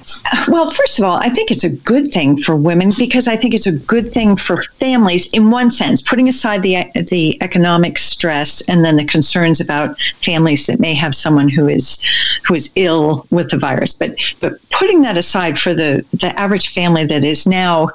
[0.47, 3.53] Well, first of all, I think it's a good thing for women because I think
[3.53, 8.67] it's a good thing for families in one sense, putting aside the the economic stress
[8.67, 12.03] and then the concerns about families that may have someone who is
[12.45, 13.93] who is ill with the virus.
[13.93, 17.89] But but putting that aside for the the average family that is now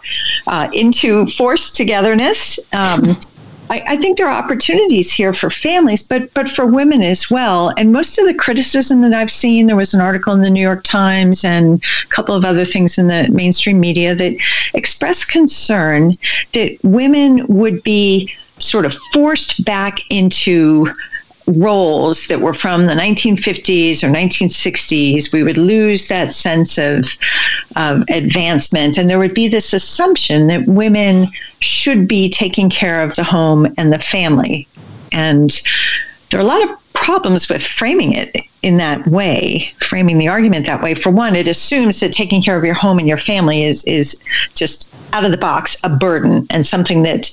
[0.46, 2.58] uh, into forced togetherness.
[2.72, 3.16] Um,
[3.70, 7.72] I, I, think there are opportunities here for families, but but for women as well.
[7.78, 10.60] And most of the criticism that I've seen, there was an article in the New
[10.60, 14.36] York Times and a couple of other things in the mainstream media that
[14.74, 16.12] expressed concern
[16.52, 20.86] that women would be sort of forced back into
[21.46, 27.04] roles that were from the 1950s or 1960s, we would lose that sense of,
[27.76, 28.98] of advancement.
[28.98, 31.26] And there would be this assumption that women
[31.60, 34.66] should be taking care of the home and the family.
[35.12, 35.60] And
[36.30, 40.64] there are a lot of problems with framing it in that way, framing the argument
[40.66, 40.94] that way.
[40.94, 44.20] For one, it assumes that taking care of your home and your family is is
[44.54, 47.30] just out of the box a burden and something that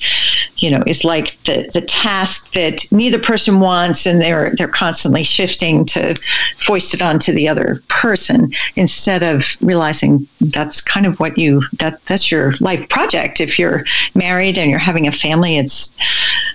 [0.58, 5.24] you know is like the, the task that neither person wants and they're they're constantly
[5.24, 6.14] shifting to
[6.58, 12.04] foist it onto the other person instead of realizing that's kind of what you that
[12.06, 15.92] that's your life project if you're married and you're having a family it's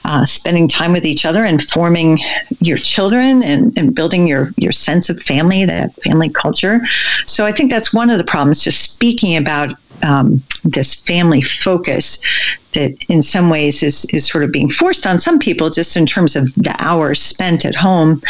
[0.04, 2.20] uh, spending time with each other and forming
[2.60, 6.80] your children and, and building your your sense of family that family culture
[7.26, 12.20] so i think that's one of the problems just speaking about um, this family focus
[12.72, 16.04] that in some ways is, is sort of being forced on some people just in
[16.04, 18.20] terms of the hours spent at home.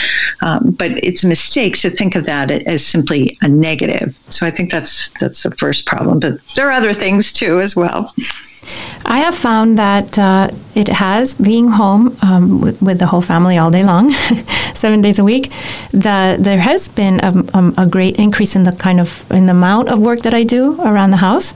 [0.43, 4.17] Um, but it's a mistake to think of that as simply a negative.
[4.31, 6.21] So I think that's that's the first problem.
[6.21, 8.15] But there are other things too as well.
[9.05, 13.57] I have found that uh, it has being home um, with, with, the whole family
[13.59, 14.11] all day long,
[14.75, 15.53] seven days a week.
[15.93, 19.53] That there has been a, a, a, great increase in the kind of in the
[19.53, 21.55] amount of work that I do around the house.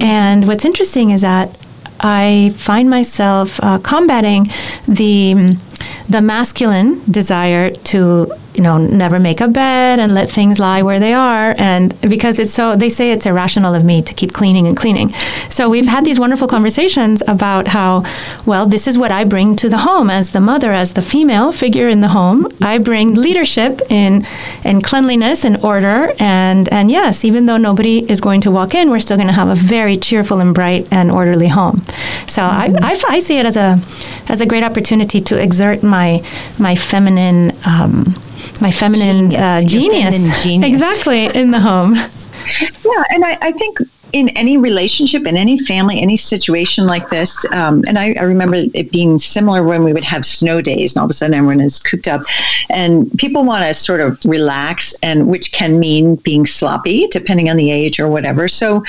[0.00, 1.56] And what's interesting is that
[2.00, 4.50] I find myself uh, combating
[4.86, 5.56] the
[6.08, 11.00] the masculine desire to you know never make a bed and let things lie where
[11.00, 11.54] they are.
[11.58, 15.12] And because it's so they say it's irrational of me to keep cleaning and cleaning.
[15.50, 18.04] So we've had these wonderful conversations about how
[18.46, 21.52] well this is what i bring to the home as the mother as the female
[21.52, 22.46] figure in the home.
[22.62, 24.24] I bring leadership in
[24.64, 26.12] in cleanliness and order.
[26.20, 29.34] And and yes even though nobody is going to walk in we're still going to
[29.34, 31.82] have a very cheerful and bright and orderly home.
[32.28, 32.84] So mm-hmm.
[32.84, 33.80] I, I, I see it as a
[34.28, 36.22] as a great opportunity to exert my
[36.58, 38.14] my feminine um,
[38.60, 40.14] my feminine genius, uh, genius.
[40.14, 40.68] Feminine genius.
[40.74, 41.94] exactly in the home.
[41.94, 43.78] Yeah, and I, I think
[44.14, 48.62] in any relationship, in any family, any situation like this, um, and I, I, remember
[48.72, 51.60] it being similar when we would have snow days, and all of a sudden everyone
[51.60, 52.22] is cooped up,
[52.70, 57.56] and people want to sort of relax, and which can mean being sloppy, depending on
[57.56, 58.46] the age or whatever.
[58.46, 58.84] So,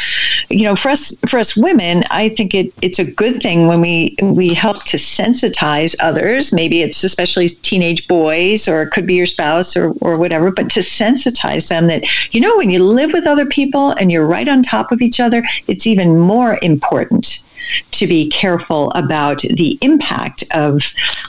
[0.52, 3.82] you know, for us, for us women, I think it, it's a good thing when
[3.82, 6.54] we we help to sensitize others.
[6.54, 10.70] Maybe it's especially teenage boys, or it could be your spouse, or or whatever, but
[10.72, 14.48] to sensitize them that you know when you live with other people and you're right
[14.48, 17.44] on top of each each other, it's even more important
[17.92, 20.84] to be careful about the impact of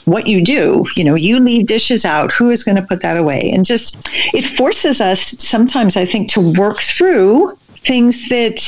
[0.05, 0.85] what you do.
[0.95, 3.49] You know, you leave dishes out, who is going to put that away?
[3.51, 3.97] And just
[4.33, 8.61] it forces us sometimes, I think, to work through things that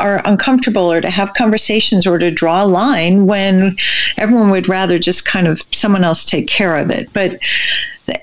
[0.00, 3.76] are uncomfortable or to have conversations or to draw a line when
[4.16, 7.12] everyone would rather just kind of someone else take care of it.
[7.12, 7.38] But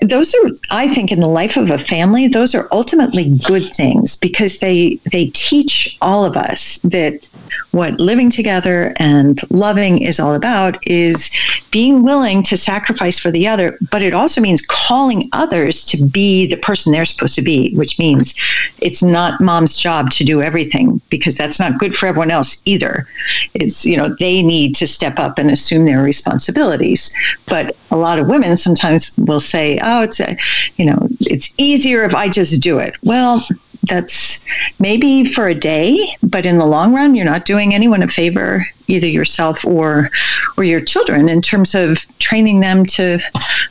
[0.00, 4.16] those are i think in the life of a family those are ultimately good things
[4.16, 7.28] because they they teach all of us that
[7.72, 11.30] what living together and loving is all about is
[11.70, 16.46] being willing to sacrifice for the other but it also means calling others to be
[16.46, 18.34] the person they're supposed to be which means
[18.80, 23.06] it's not mom's job to do everything because that's not good for everyone else either
[23.54, 27.14] it's you know they need to step up and assume their responsibilities
[27.46, 30.36] but a lot of women sometimes will say oh, it's a,
[30.76, 32.96] you know, it's easier if I just do it.
[33.02, 33.42] Well,
[33.84, 34.44] that's
[34.78, 38.64] maybe for a day, but in the long run, you're not doing anyone a favor,
[38.86, 40.10] either yourself or
[40.56, 43.18] or your children, in terms of training them to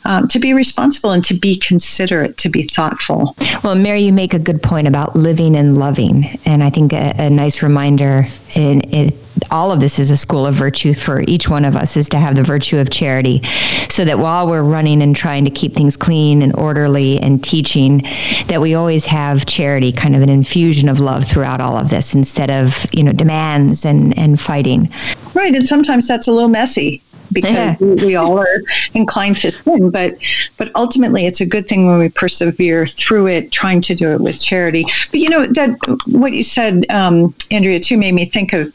[0.04, 3.34] um, to be responsible and to be considerate, to be thoughtful.
[3.64, 7.14] Well, Mary, you make a good point about living and loving, and I think a,
[7.18, 9.12] a nice reminder in, in
[9.50, 12.18] all of this is a school of virtue for each one of us is to
[12.18, 13.42] have the virtue of charity.
[13.88, 18.02] So that while we're running and trying to keep things clean and orderly and teaching
[18.46, 22.14] that we always have charity kind of an infusion of love throughout all of this
[22.14, 24.88] instead of you know demands and and fighting.
[25.34, 27.02] Right and sometimes that's a little messy
[27.32, 28.06] because yeah.
[28.06, 28.60] we all are
[28.94, 29.90] inclined to sin.
[29.90, 30.16] But
[30.58, 34.20] but ultimately, it's a good thing when we persevere through it, trying to do it
[34.20, 34.84] with charity.
[35.10, 35.76] But you know that
[36.06, 38.72] what you said, um, Andrea, too, made me think of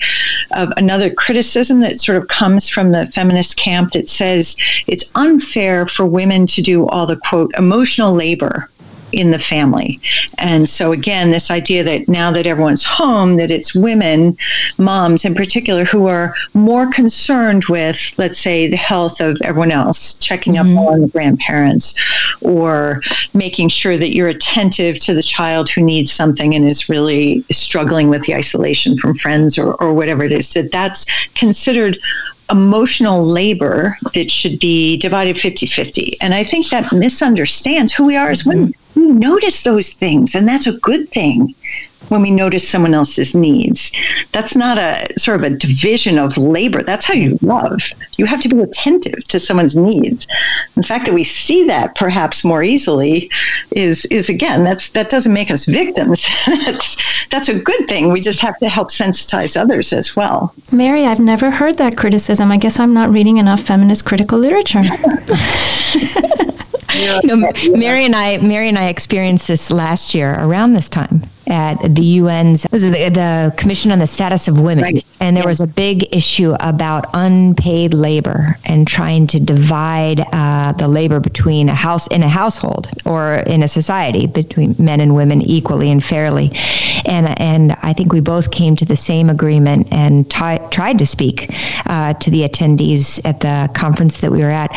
[0.51, 5.87] of another criticism that sort of comes from the feminist camp that says it's unfair
[5.87, 8.69] for women to do all the quote emotional labor
[9.11, 9.99] in the family.
[10.37, 14.37] And so, again, this idea that now that everyone's home, that it's women,
[14.77, 20.17] moms in particular, who are more concerned with, let's say, the health of everyone else,
[20.17, 20.77] checking mm-hmm.
[20.77, 21.95] up on the grandparents,
[22.41, 23.01] or
[23.33, 28.09] making sure that you're attentive to the child who needs something and is really struggling
[28.09, 31.97] with the isolation from friends or, or whatever it is, that that's considered
[32.49, 36.17] emotional labor that should be divided 50 50.
[36.21, 38.69] And I think that misunderstands who we are as women.
[38.69, 38.86] Mm-hmm.
[38.97, 41.53] We notice those things, and that's a good thing
[42.09, 43.91] when we notice someone else's needs.
[44.31, 46.81] That's not a sort of a division of labor.
[46.81, 47.79] That's how you love.
[48.17, 50.27] You have to be attentive to someone's needs.
[50.75, 53.29] The fact that we see that perhaps more easily
[53.71, 56.27] is is again that's that doesn't make us victims.
[56.47, 56.97] that's
[57.29, 58.11] that's a good thing.
[58.11, 60.55] We just have to help sensitize others as well.
[60.71, 62.51] Mary, I've never heard that criticism.
[62.51, 64.83] I guess I'm not reading enough feminist critical literature.
[67.23, 71.21] you know, Mary and I, Mary and I experienced this last year around this time
[71.47, 75.05] at the UN's the, the, Commission on the Status of Women, right.
[75.19, 80.87] and there was a big issue about unpaid labor and trying to divide uh, the
[80.87, 85.41] labor between a house in a household or in a society between men and women
[85.41, 86.51] equally and fairly,
[87.05, 91.05] and and I think we both came to the same agreement and t- tried to
[91.05, 91.49] speak
[91.85, 94.69] uh, to the attendees at the conference that we were at.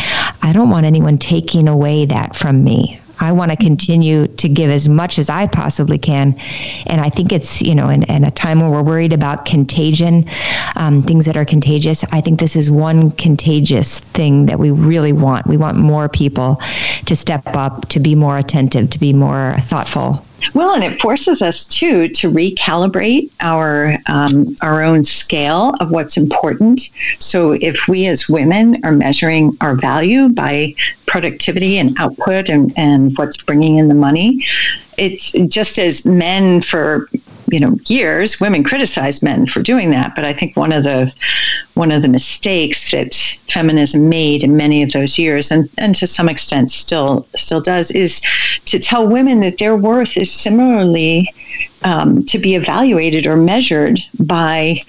[0.42, 2.99] I don't want anyone taking away that from me.
[3.20, 6.38] I want to continue to give as much as I possibly can.
[6.86, 10.24] And I think it's, you know, in, in a time where we're worried about contagion,
[10.76, 15.12] um, things that are contagious, I think this is one contagious thing that we really
[15.12, 15.46] want.
[15.46, 16.60] We want more people
[17.06, 21.42] to step up, to be more attentive, to be more thoughtful well, and it forces
[21.42, 26.90] us too to recalibrate our um, our own scale of what's important.
[27.18, 30.74] So, if we as women are measuring our value by
[31.06, 34.44] productivity and output and, and what's bringing in the money,
[34.96, 37.08] it's just as men for
[37.50, 41.12] you know years women criticized men for doing that but i think one of the
[41.74, 43.14] one of the mistakes that
[43.48, 47.90] feminism made in many of those years and and to some extent still still does
[47.90, 48.22] is
[48.64, 51.28] to tell women that their worth is similarly
[51.82, 54.80] um, to be evaluated or measured by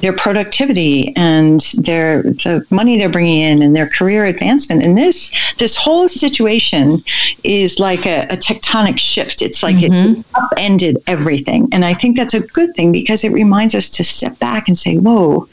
[0.00, 4.82] their productivity and their the money they're bringing in and their career advancement.
[4.82, 6.98] And this this whole situation
[7.44, 9.42] is like a, a tectonic shift.
[9.42, 10.20] It's like mm-hmm.
[10.20, 14.04] it upended everything, and I think that's a good thing because it reminds us to
[14.04, 15.48] step back and say, "Whoa,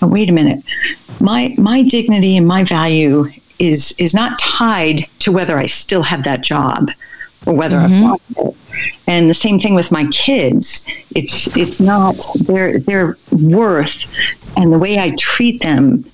[0.00, 0.62] wait a minute,
[1.20, 3.28] my my dignity and my value."
[3.58, 6.90] Is, is not tied to whether I still have that job
[7.46, 8.04] or whether mm-hmm.
[8.06, 8.56] I've lost it.
[9.06, 10.86] And the same thing with my kids.
[11.14, 12.16] It's it's not
[12.46, 14.04] their their worth
[14.56, 16.04] and the way I treat them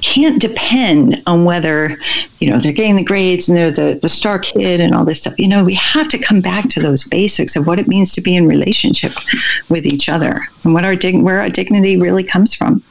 [0.00, 1.96] can't depend on whether
[2.38, 5.20] you know they're getting the grades and they're the, the star kid and all this
[5.20, 8.12] stuff you know we have to come back to those basics of what it means
[8.12, 9.12] to be in relationship
[9.68, 12.82] with each other and what our dig- where our dignity really comes from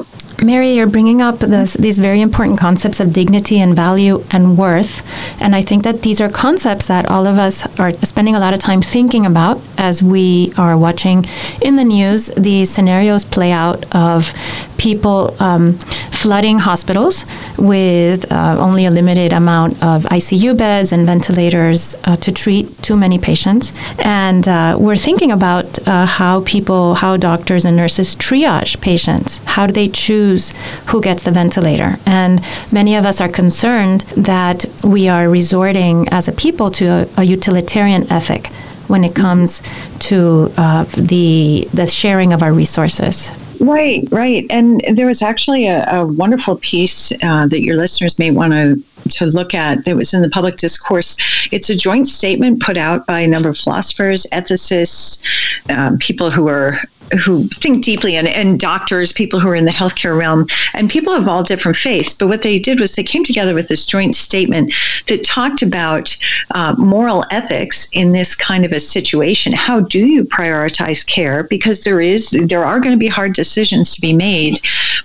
[0.43, 5.01] Mary, you're bringing up this, these very important concepts of dignity and value and worth.
[5.41, 8.53] And I think that these are concepts that all of us are spending a lot
[8.53, 11.25] of time thinking about as we are watching
[11.61, 14.31] in the news these scenarios play out of
[14.77, 15.73] people um,
[16.11, 17.25] flooding hospitals
[17.57, 22.97] with uh, only a limited amount of ICU beds and ventilators uh, to treat too
[22.97, 23.73] many patients.
[23.99, 29.37] And uh, we're thinking about uh, how people, how doctors and nurses triage patients.
[29.45, 30.53] How do they choose?
[30.87, 31.97] who gets the ventilator.
[32.05, 37.07] And many of us are concerned that we are resorting as a people to a,
[37.17, 38.47] a utilitarian ethic
[38.87, 39.61] when it comes
[39.99, 43.31] to uh, the the sharing of our resources.
[43.59, 44.45] Right, right.
[44.49, 48.81] And there was actually a, a wonderful piece uh, that your listeners may want to
[49.09, 51.17] to look at that was in the public discourse.
[51.51, 55.23] It's a joint statement put out by a number of philosophers, ethicists,
[55.69, 56.79] um, people who are
[57.23, 61.13] who think deeply and, and doctors, people who are in the healthcare realm, and people
[61.13, 62.13] of all different faiths.
[62.13, 64.73] But what they did was they came together with this joint statement
[65.07, 66.15] that talked about
[66.51, 69.53] uh, moral ethics in this kind of a situation.
[69.53, 71.43] How do you prioritize care?
[71.43, 74.59] Because there is there are going to be hard decisions to be made.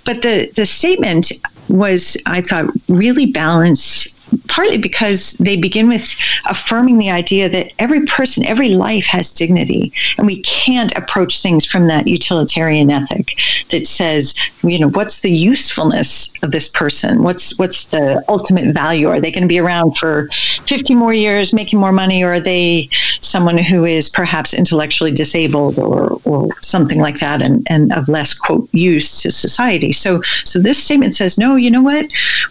[0.05, 1.31] But the the statement
[1.69, 4.13] was, I thought, really balanced
[4.47, 6.07] partly because they begin with
[6.47, 11.65] affirming the idea that every person, every life has dignity, and we can't approach things
[11.65, 13.35] from that utilitarian ethic
[13.71, 17.23] that says, you know, what's the usefulness of this person?
[17.23, 19.07] What's what's the ultimate value?
[19.07, 20.29] Are they going to be around for
[20.67, 22.89] 50 more years, making more money, or are they,
[23.21, 28.33] someone who is perhaps intellectually disabled or, or something like that and, and of less
[28.33, 29.91] quote use to society.
[29.91, 32.05] So so this statement says, no, you know what?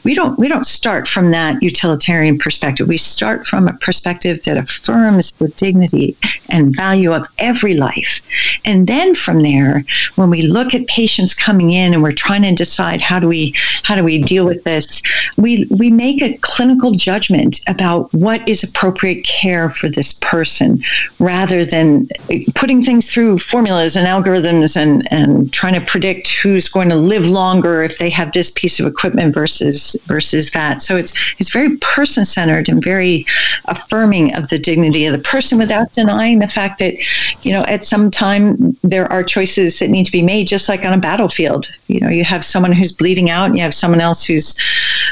[0.05, 2.87] We don't we don't start from that utilitarian perspective.
[2.89, 6.17] We start from a perspective that affirms the dignity
[6.51, 8.21] and value of every life.
[8.65, 9.85] And then from there,
[10.17, 13.55] when we look at patients coming in and we're trying to decide how do we
[13.85, 15.03] how do we deal with this,
[15.37, 20.83] we we make a clinical judgment about what is appropriate care for this person
[21.19, 22.07] rather than
[22.55, 27.27] putting things through formulas and algorithms and, and trying to predict who's going to live
[27.27, 30.83] longer if they have this piece of equipment versus versus that.
[30.83, 33.27] So it's it's very person centered and very
[33.67, 36.95] affirming of the dignity of the person without denying the fact that,
[37.43, 40.85] you know, at some time there are choices that need to be made, just like
[40.85, 41.69] on a battlefield.
[41.89, 44.55] You know, you have someone who's bleeding out and you have someone else who's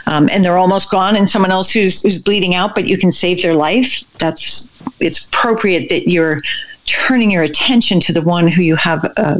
[0.06, 3.12] um, and they're almost gone and someone else who's who's bleeding out, but you can
[3.12, 4.02] save their life.
[4.18, 6.40] That's it's appropriate that you're
[6.86, 9.38] turning your attention to the one who you have uh,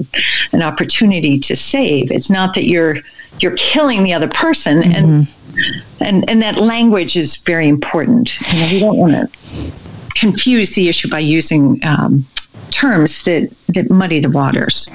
[0.53, 2.11] an opportunity to save.
[2.11, 2.99] It's not that you're
[3.41, 4.93] you're killing the other person, mm-hmm.
[4.93, 5.29] and
[6.01, 8.39] and and that language is very important.
[8.53, 9.73] You know, we don't want to
[10.15, 12.25] confuse the issue by using um,
[12.71, 14.89] terms that, that muddy the waters.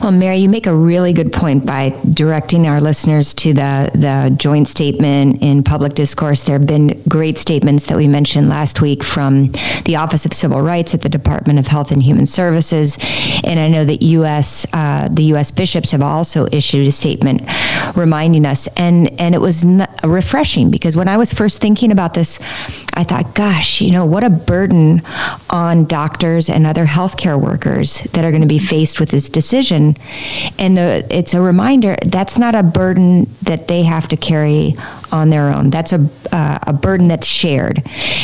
[0.00, 4.34] Well, Mary, you make a really good point by directing our listeners to the, the
[4.36, 6.44] joint statement in public discourse.
[6.44, 9.52] There have been great statements that we mentioned last week from
[9.84, 12.98] the Office of Civil Rights at the Department of Health and Human Services.
[13.44, 14.66] And I know that U.S.
[14.72, 15.50] Uh, the U.S.
[15.50, 17.42] bishops have also issued a statement
[17.96, 18.66] reminding us.
[18.76, 19.64] And, and it was
[20.04, 22.38] refreshing because when I was first thinking about this,
[22.94, 25.02] I thought, gosh, you know, what a burden
[25.50, 29.96] on doctors and other healthcare workers that are going to be faced with this decision.
[30.58, 34.76] And the, it's a reminder that's not a burden that they have to carry
[35.10, 35.70] on their own.
[35.70, 37.82] That's a, uh, a burden that's shared.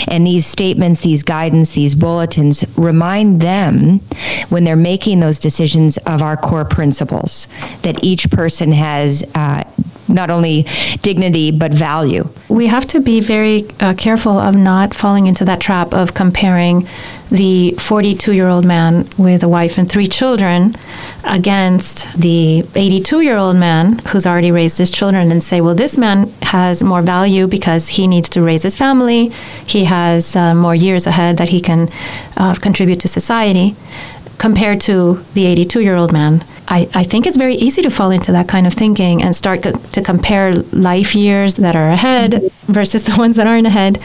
[0.08, 4.00] And these statements, these guidance, these bulletins remind them
[4.50, 7.48] when they're making those decisions of our core principles
[7.82, 9.64] that each person has uh,
[10.08, 10.66] not only
[11.02, 12.28] dignity but value.
[12.48, 16.88] We have to be very uh, careful of not falling into that trap of comparing
[17.30, 20.74] the 42 year old man with a wife and three children
[21.24, 25.98] against the 82 year old man who's already raised his children and say, well, this
[25.98, 29.28] man has more value because he needs to raise his family,
[29.66, 31.88] he has uh, more years ahead that he can
[32.36, 33.76] uh, contribute to society
[34.38, 36.44] compared to the 82 year old man.
[36.68, 39.62] I, I think it's very easy to fall into that kind of thinking and start
[39.62, 43.98] co- to compare life years that are ahead versus the ones that aren't ahead.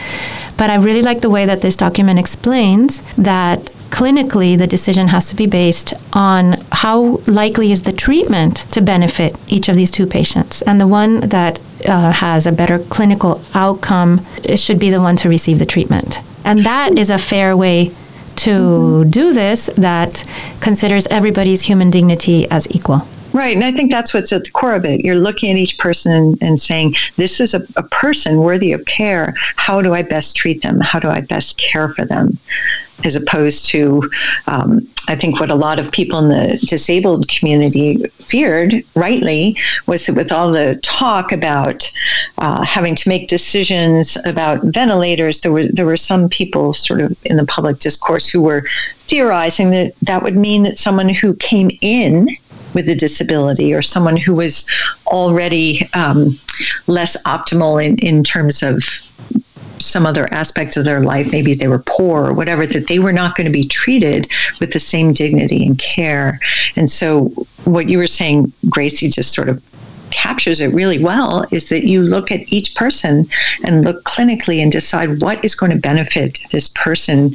[0.56, 5.28] But I really like the way that this document explains that clinically the decision has
[5.28, 10.06] to be based on how likely is the treatment to benefit each of these two
[10.06, 10.62] patients.
[10.62, 14.26] And the one that uh, has a better clinical outcome
[14.56, 16.22] should be the one to receive the treatment.
[16.44, 17.92] And that is a fair way
[18.36, 19.10] to mm-hmm.
[19.10, 20.24] do this that
[20.60, 23.06] considers everybody's human dignity as equal.
[23.34, 23.56] Right.
[23.56, 25.04] And I think that's what's at the core of it.
[25.04, 29.34] You're looking at each person and, saying, this is a, a, person worthy of care.
[29.56, 30.78] How do I best treat them?
[30.80, 32.38] How do I best care for them?
[33.02, 34.08] As opposed to,
[34.46, 40.06] um, I think what a lot of people in the disabled community feared, rightly, was
[40.06, 41.90] that with all the talk about
[42.38, 47.16] uh, having to make decisions about ventilators, there were there were some people sort of
[47.24, 48.64] in the public discourse who were
[49.06, 52.28] theorizing that that would mean that someone who came in
[52.74, 54.66] with a disability or someone who was
[55.06, 56.38] already um,
[56.86, 58.82] less optimal in, in terms of
[59.78, 63.12] some other aspect of their life, maybe they were poor or whatever, that they were
[63.12, 66.38] not going to be treated with the same dignity and care.
[66.76, 67.26] And so,
[67.64, 69.62] what you were saying, Grazie, just sort of
[70.10, 73.26] captures it really well is that you look at each person
[73.64, 77.34] and look clinically and decide what is going to benefit this person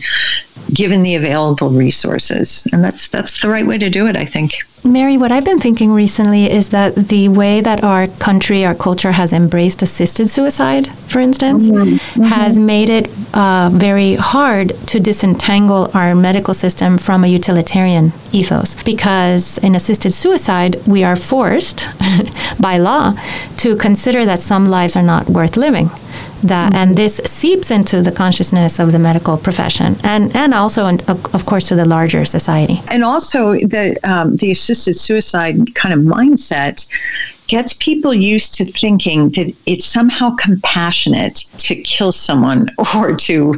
[0.74, 4.53] given the available resources and that's that's the right way to do it i think
[4.84, 9.12] Mary, what I've been thinking recently is that the way that our country, our culture
[9.12, 11.95] has embraced assisted suicide, for instance, mm-hmm.
[11.95, 12.24] Mm-hmm.
[12.24, 18.82] has made it uh, very hard to disentangle our medical system from a utilitarian ethos.
[18.84, 21.86] Because in assisted suicide, we are forced
[22.60, 23.16] by law
[23.57, 25.89] to consider that some lives are not worth living
[26.44, 31.46] that and this seeps into the consciousness of the medical profession and and also of
[31.46, 32.82] course to the larger society.
[32.88, 36.90] And also the um, the assisted suicide kind of mindset
[37.48, 43.54] gets people used to thinking that it's somehow compassionate to kill someone or to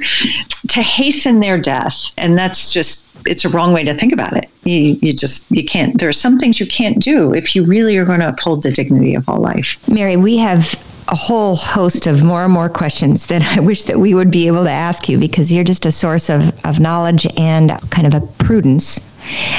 [0.68, 1.96] to hasten their death.
[2.18, 4.50] And that's just it's a wrong way to think about it.
[4.64, 7.98] You, you just you can't there are some things you can't do if you really
[7.98, 9.78] are going to uphold the dignity of all life.
[9.88, 10.74] Mary we have
[11.12, 14.48] a whole host of more and more questions that I wish that we would be
[14.48, 18.14] able to ask you because you're just a source of, of knowledge and kind of
[18.14, 19.00] a prudence.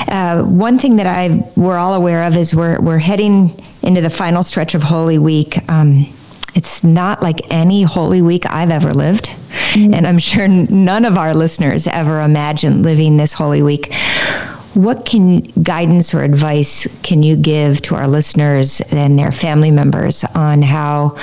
[0.08, 4.10] Uh, one thing that I we're all aware of is we're we're heading into the
[4.10, 5.56] final stretch of Holy Week.
[5.70, 6.06] Um,
[6.54, 9.26] it's not like any Holy Week I've ever lived.
[9.26, 9.94] Mm-hmm.
[9.94, 13.92] And I'm sure none of our listeners ever imagined living this Holy Week.
[14.74, 20.24] What can guidance or advice can you give to our listeners and their family members
[20.34, 21.18] on how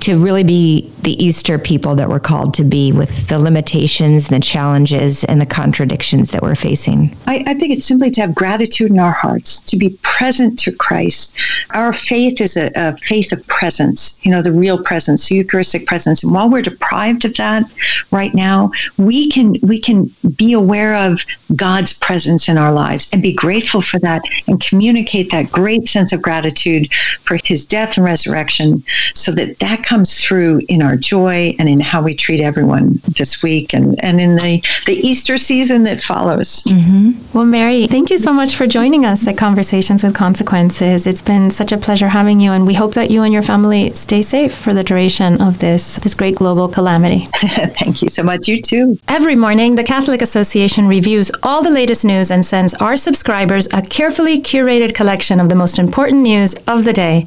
[0.00, 4.40] to really be the Easter people that we're called to be with the limitations, the
[4.40, 7.14] challenges, and the contradictions that we're facing?
[7.26, 10.72] I, I think it's simply to have gratitude in our hearts, to be present to
[10.72, 11.36] Christ.
[11.74, 15.86] Our faith is a, a faith of presence, you know, the real presence, the Eucharistic
[15.86, 16.24] presence.
[16.24, 17.64] And while we're deprived of that
[18.10, 21.20] right now, we can we can be aware of
[21.54, 25.88] God's presence in our lives lives and be grateful for that and communicate that great
[25.88, 26.90] sense of gratitude
[27.22, 28.82] for his death and resurrection
[29.14, 33.42] so that that comes through in our joy and in how we treat everyone this
[33.42, 36.62] week and, and in the, the Easter season that follows.
[36.64, 37.12] Mm-hmm.
[37.32, 41.06] Well, Mary, thank you so much for joining us at Conversations with Consequences.
[41.06, 43.92] It's been such a pleasure having you, and we hope that you and your family
[43.94, 47.26] stay safe for the duration of this, this great global calamity.
[47.80, 48.48] thank you so much.
[48.48, 48.98] You too.
[49.08, 53.82] Every morning, the Catholic Association reviews all the latest news and sends our subscribers a
[53.82, 57.26] carefully curated collection of the most important news of the day.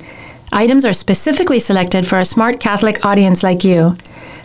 [0.52, 3.96] Items are specifically selected for a smart Catholic audience like you.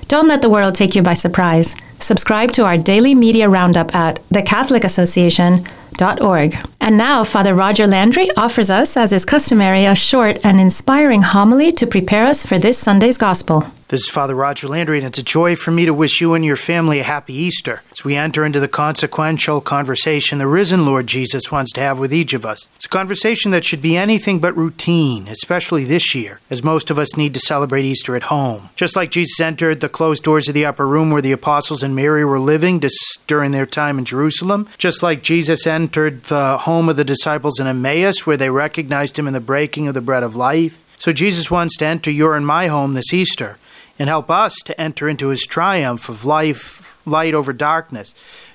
[0.09, 1.74] Don't let the world take you by surprise.
[1.98, 6.57] Subscribe to our daily media roundup at thecatholicassociation.org.
[6.80, 11.70] And now, Father Roger Landry offers us, as is customary, a short and inspiring homily
[11.72, 13.64] to prepare us for this Sunday's Gospel.
[13.89, 16.43] This is Father Roger Landry, and it's a joy for me to wish you and
[16.43, 21.07] your family a happy Easter as we enter into the consequential conversation the risen Lord
[21.07, 22.66] Jesus wants to have with each of us.
[22.76, 26.99] It's a conversation that should be anything but routine, especially this year, as most of
[26.99, 28.70] us need to celebrate Easter at home.
[28.74, 31.95] Just like Jesus entered the closed doors of the upper room where the apostles and
[31.95, 32.82] Mary were living
[33.26, 37.66] during their time in Jerusalem, just like Jesus entered the home of the disciples in
[37.66, 40.80] Emmaus where they recognized him in the breaking of the bread of life.
[40.99, 43.59] So Jesus wants to enter your and my home this Easter
[43.99, 48.14] and help us to enter into his triumph of life, light over darkness,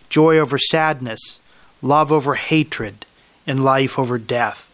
[0.09, 1.39] joy over sadness,
[1.81, 3.05] love over hatred,
[3.47, 4.65] and life over death.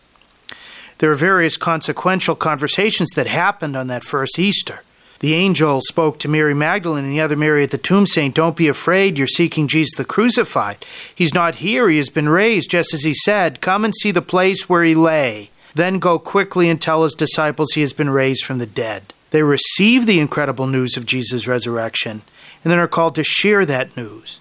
[1.00, 4.82] There are various consequential conversations that happened on that first Easter.
[5.20, 8.56] The angel spoke to Mary Magdalene and the other Mary at the tomb, saying, Don't
[8.56, 10.86] be afraid, you're seeking Jesus the crucified.
[11.14, 13.62] He's not here, he has been raised, just as he said.
[13.62, 15.50] Come and see the place where he lay.
[15.74, 19.14] Then go quickly and tell his disciples he has been raised from the dead.
[19.36, 22.22] They receive the incredible news of Jesus' resurrection
[22.64, 24.40] and then are called to share that news.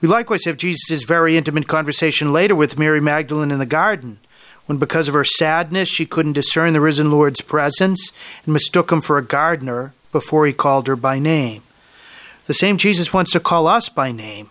[0.00, 4.18] We likewise have Jesus' very intimate conversation later with Mary Magdalene in the garden,
[4.66, 8.10] when because of her sadness she couldn't discern the risen Lord's presence
[8.44, 11.62] and mistook him for a gardener before he called her by name.
[12.48, 14.50] The same Jesus wants to call us by name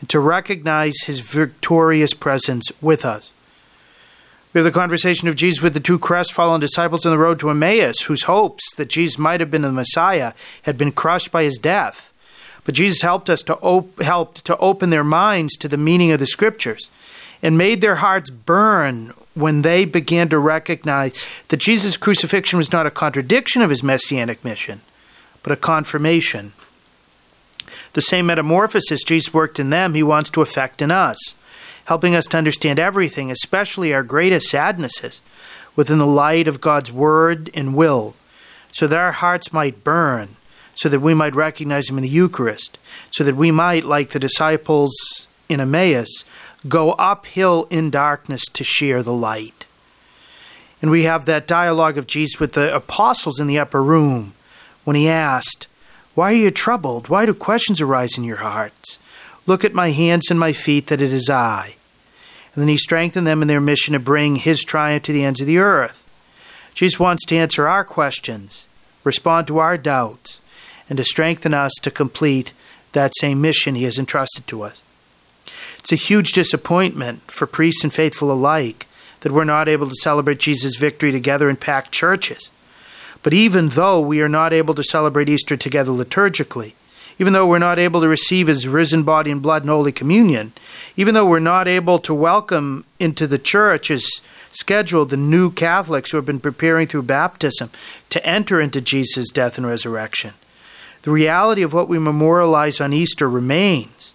[0.00, 3.30] and to recognize his victorious presence with us.
[4.52, 7.48] We have the conversation of Jesus with the two crestfallen disciples on the road to
[7.48, 11.56] Emmaus, whose hopes that Jesus might have been the Messiah had been crushed by his
[11.56, 12.12] death.
[12.64, 16.20] But Jesus helped us to op- helped to open their minds to the meaning of
[16.20, 16.90] the scriptures
[17.42, 22.86] and made their hearts burn when they began to recognize that Jesus' crucifixion was not
[22.86, 24.82] a contradiction of his messianic mission,
[25.42, 26.52] but a confirmation.
[27.94, 31.34] The same metamorphosis Jesus worked in them, he wants to effect in us
[31.86, 35.22] helping us to understand everything, especially our greatest sadnesses,
[35.74, 38.14] within the light of God's word and will,
[38.70, 40.36] so that our hearts might burn,
[40.74, 42.78] so that we might recognize Him in the Eucharist,
[43.10, 44.92] so that we might, like the disciples
[45.48, 46.24] in Emmaus,
[46.68, 49.66] go uphill in darkness to share the light.
[50.80, 54.34] And we have that dialogue of Jesus with the apostles in the upper room
[54.84, 55.66] when he asked,
[56.14, 57.08] Why are you troubled?
[57.08, 58.98] Why do questions arise in your hearts?
[59.46, 61.74] Look at my hands and my feet, that it is I.
[62.54, 65.40] And then he strengthened them in their mission to bring his triumph to the ends
[65.40, 66.06] of the earth.
[66.74, 68.66] Jesus wants to answer our questions,
[69.04, 70.40] respond to our doubts,
[70.88, 72.52] and to strengthen us to complete
[72.92, 74.82] that same mission he has entrusted to us.
[75.78, 78.86] It's a huge disappointment for priests and faithful alike
[79.20, 82.50] that we're not able to celebrate Jesus' victory together in packed churches.
[83.22, 86.72] But even though we are not able to celebrate Easter together liturgically,
[87.22, 90.52] even though we're not able to receive his risen body and blood in Holy Communion,
[90.96, 94.20] even though we're not able to welcome into the church as
[94.50, 97.70] scheduled the new Catholics who have been preparing through baptism
[98.10, 100.34] to enter into Jesus' death and resurrection.
[101.02, 104.12] The reality of what we memorialize on Easter remains,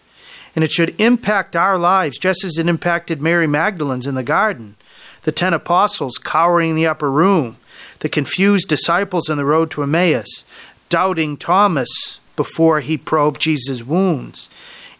[0.53, 4.75] and it should impact our lives just as it impacted Mary Magdalene's in the garden,
[5.21, 7.55] the ten apostles cowering in the upper room,
[7.99, 10.43] the confused disciples on the road to Emmaus,
[10.89, 14.47] doubting Thomas before he probed Jesus' wounds,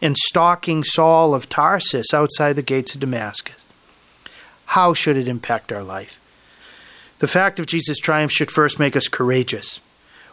[0.01, 3.63] and stalking Saul of Tarsus outside the gates of Damascus.
[4.65, 6.19] How should it impact our life?
[7.19, 9.79] The fact of Jesus' triumph should first make us courageous.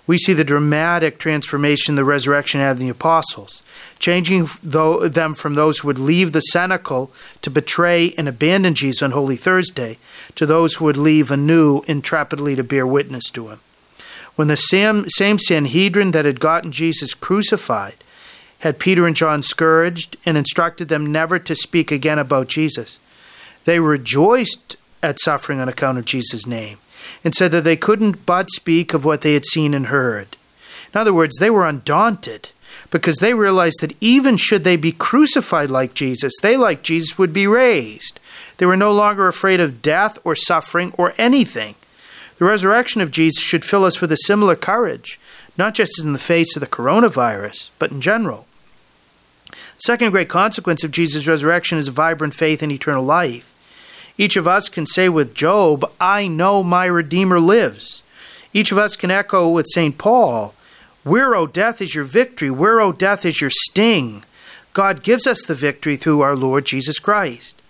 [0.07, 3.63] We see the dramatic transformation the resurrection had in the apostles,
[3.99, 9.13] changing them from those who would leave the cenacle to betray and abandon Jesus on
[9.13, 9.97] Holy Thursday
[10.35, 13.61] to those who would leave anew intrepidly to bear witness to him.
[14.37, 17.95] When the same, same Sanhedrin that had gotten Jesus crucified
[18.61, 22.99] had Peter and John scourged and instructed them never to speak again about Jesus,
[23.65, 26.79] they rejoiced at suffering on account of Jesus' name
[27.23, 30.37] and said that they couldn't but speak of what they had seen and heard.
[30.93, 32.51] In other words, they were undaunted
[32.91, 37.33] because they realized that even should they be crucified like Jesus, they, like Jesus, would
[37.33, 38.21] be raised.
[38.57, 41.75] They were no longer afraid of death or suffering or anything.
[42.39, 45.21] The resurrection of Jesus should fill us with a similar courage,
[45.57, 48.47] not just in the face of the coronavirus, but in general.
[49.79, 53.55] Second great consequence of Jesus' resurrection is a vibrant faith in eternal life.
[54.17, 58.03] Each of us can say with Job, I know my Redeemer lives.
[58.53, 59.99] Each of us can echo with St.
[59.99, 60.55] Paul,
[61.03, 62.51] Where, O death, is your victory?
[62.51, 64.25] Where, O death, is your sting?
[64.73, 67.61] God gives us the victory through our Lord Jesus Christ.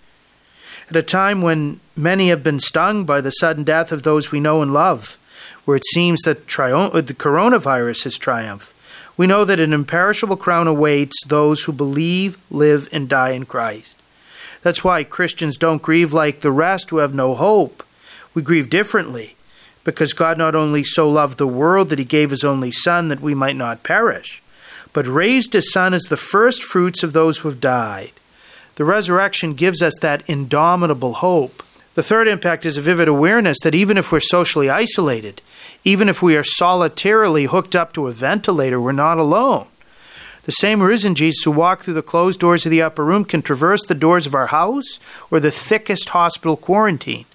[0.90, 4.40] At a time when many have been stung by the sudden death of those we
[4.40, 5.18] know and love,
[5.64, 8.72] where it seems that triumph, uh, the coronavirus has triumphed,
[9.16, 13.96] we know that an imperishable crown awaits those who believe, live, and die in Christ.
[14.62, 17.84] That's why Christians don't grieve like the rest who have no hope.
[18.34, 19.36] We grieve differently
[19.84, 23.20] because God not only so loved the world that he gave his only Son that
[23.20, 24.42] we might not perish,
[24.92, 28.12] but raised his Son as the first fruits of those who have died.
[28.76, 31.62] The resurrection gives us that indomitable hope.
[31.94, 35.40] The third impact is a vivid awareness that even if we're socially isolated,
[35.84, 39.68] even if we are solitarily hooked up to a ventilator, we're not alone.
[40.42, 43.42] The same risen Jesus who walked through the closed doors of the upper room can
[43.42, 44.98] traverse the doors of our house
[45.30, 47.26] or the thickest hospital quarantine.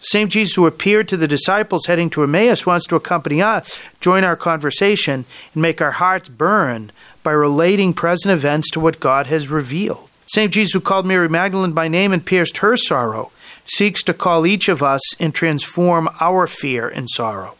[0.00, 3.78] The same Jesus who appeared to the disciples heading to Emmaus wants to accompany us,
[4.00, 5.24] join our conversation,
[5.54, 6.90] and make our hearts burn
[7.22, 10.08] by relating present events to what God has revealed.
[10.32, 13.30] Same Jesus who called Mary Magdalene by name and pierced her sorrow
[13.66, 17.54] seeks to call each of us and transform our fear and sorrow.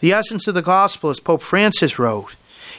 [0.00, 2.34] The essence of the gospel, as Pope Francis wrote,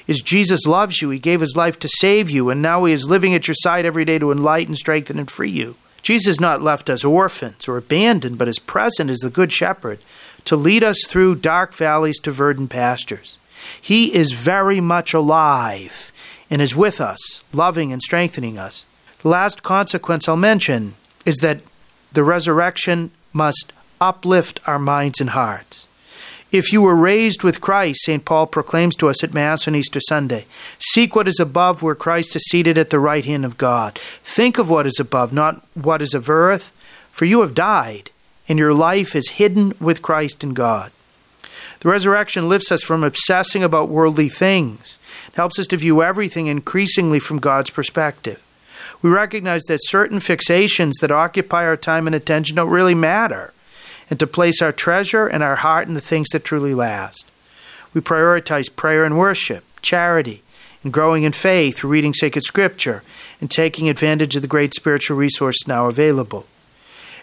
[0.08, 1.12] is Jesus loves you.
[1.12, 3.86] He gave his life to save you, and now he is living at your side
[3.86, 5.76] every day to enlighten, strengthen, and free you.
[6.02, 10.00] Jesus not left us orphans or abandoned, but is present as the Good Shepherd
[10.46, 13.38] to lead us through dark valleys to verdant pastures.
[13.80, 16.12] He is very much alive
[16.50, 18.86] and is with us, loving and strengthening us.
[19.22, 20.96] The last consequence I'll mention
[21.26, 21.60] is that
[22.14, 25.86] the resurrection must uplift our minds and hearts.
[26.52, 28.26] If you were raised with Christ, St.
[28.26, 30.46] Paul proclaims to us at Mass on Easter Sunday,
[30.80, 34.00] seek what is above where Christ is seated at the right hand of God.
[34.24, 36.74] Think of what is above, not what is of earth,
[37.12, 38.10] for you have died,
[38.48, 40.92] and your life is hidden with Christ in God.
[41.82, 44.98] The resurrection lifts us from obsessing about worldly things.
[45.28, 48.44] It helps us to view everything increasingly from God's perspective.
[49.02, 53.54] We recognize that certain fixations that occupy our time and attention don't really matter
[54.10, 57.30] and to place our treasure and our heart in the things that truly last.
[57.94, 60.44] We prioritize prayer and worship, charity,
[60.84, 63.04] and growing in faith through reading sacred scripture
[63.42, 66.46] and taking advantage of the great spiritual resources now available.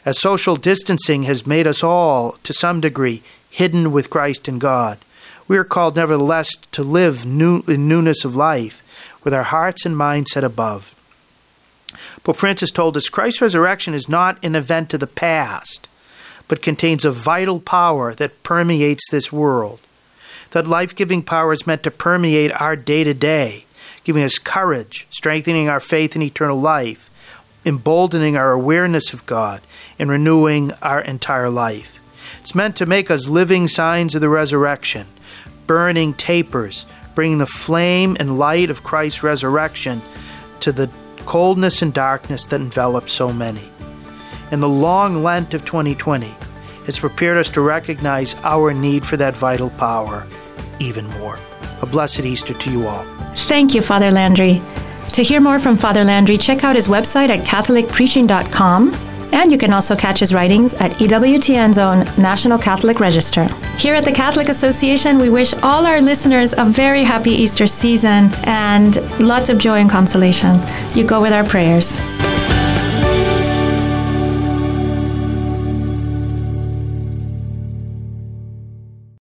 [0.04, 4.98] As social distancing has made us all, to some degree, hidden with Christ and God,
[5.48, 8.82] we are called nevertheless to live new, in newness of life,
[9.24, 10.95] with our hearts and minds set above.
[12.22, 15.88] Pope Francis told us Christ's resurrection is not an event of the past,
[16.48, 19.80] but contains a vital power that permeates this world.
[20.50, 23.64] That life giving power is meant to permeate our day to day,
[24.04, 27.10] giving us courage, strengthening our faith in eternal life,
[27.64, 29.60] emboldening our awareness of God,
[29.98, 31.98] and renewing our entire life.
[32.40, 35.08] It's meant to make us living signs of the resurrection,
[35.66, 36.86] burning tapers,
[37.16, 40.00] bringing the flame and light of Christ's resurrection
[40.60, 40.88] to the
[41.26, 43.68] coldness and darkness that envelop so many
[44.50, 46.34] and the long Lent of 2020
[46.86, 50.26] has prepared us to recognize our need for that vital power
[50.78, 51.38] even more.
[51.82, 53.04] A blessed Easter to you all.
[53.34, 54.60] Thank you, Father Landry.
[55.12, 58.92] To hear more from Father Landry, check out his website at CatholicPreaching.com.
[59.32, 63.44] And you can also catch his writings at EWTN's own National Catholic Register.
[63.78, 68.30] Here at the Catholic Association, we wish all our listeners a very happy Easter season
[68.44, 70.60] and lots of joy and consolation.
[70.94, 72.00] You go with our prayers.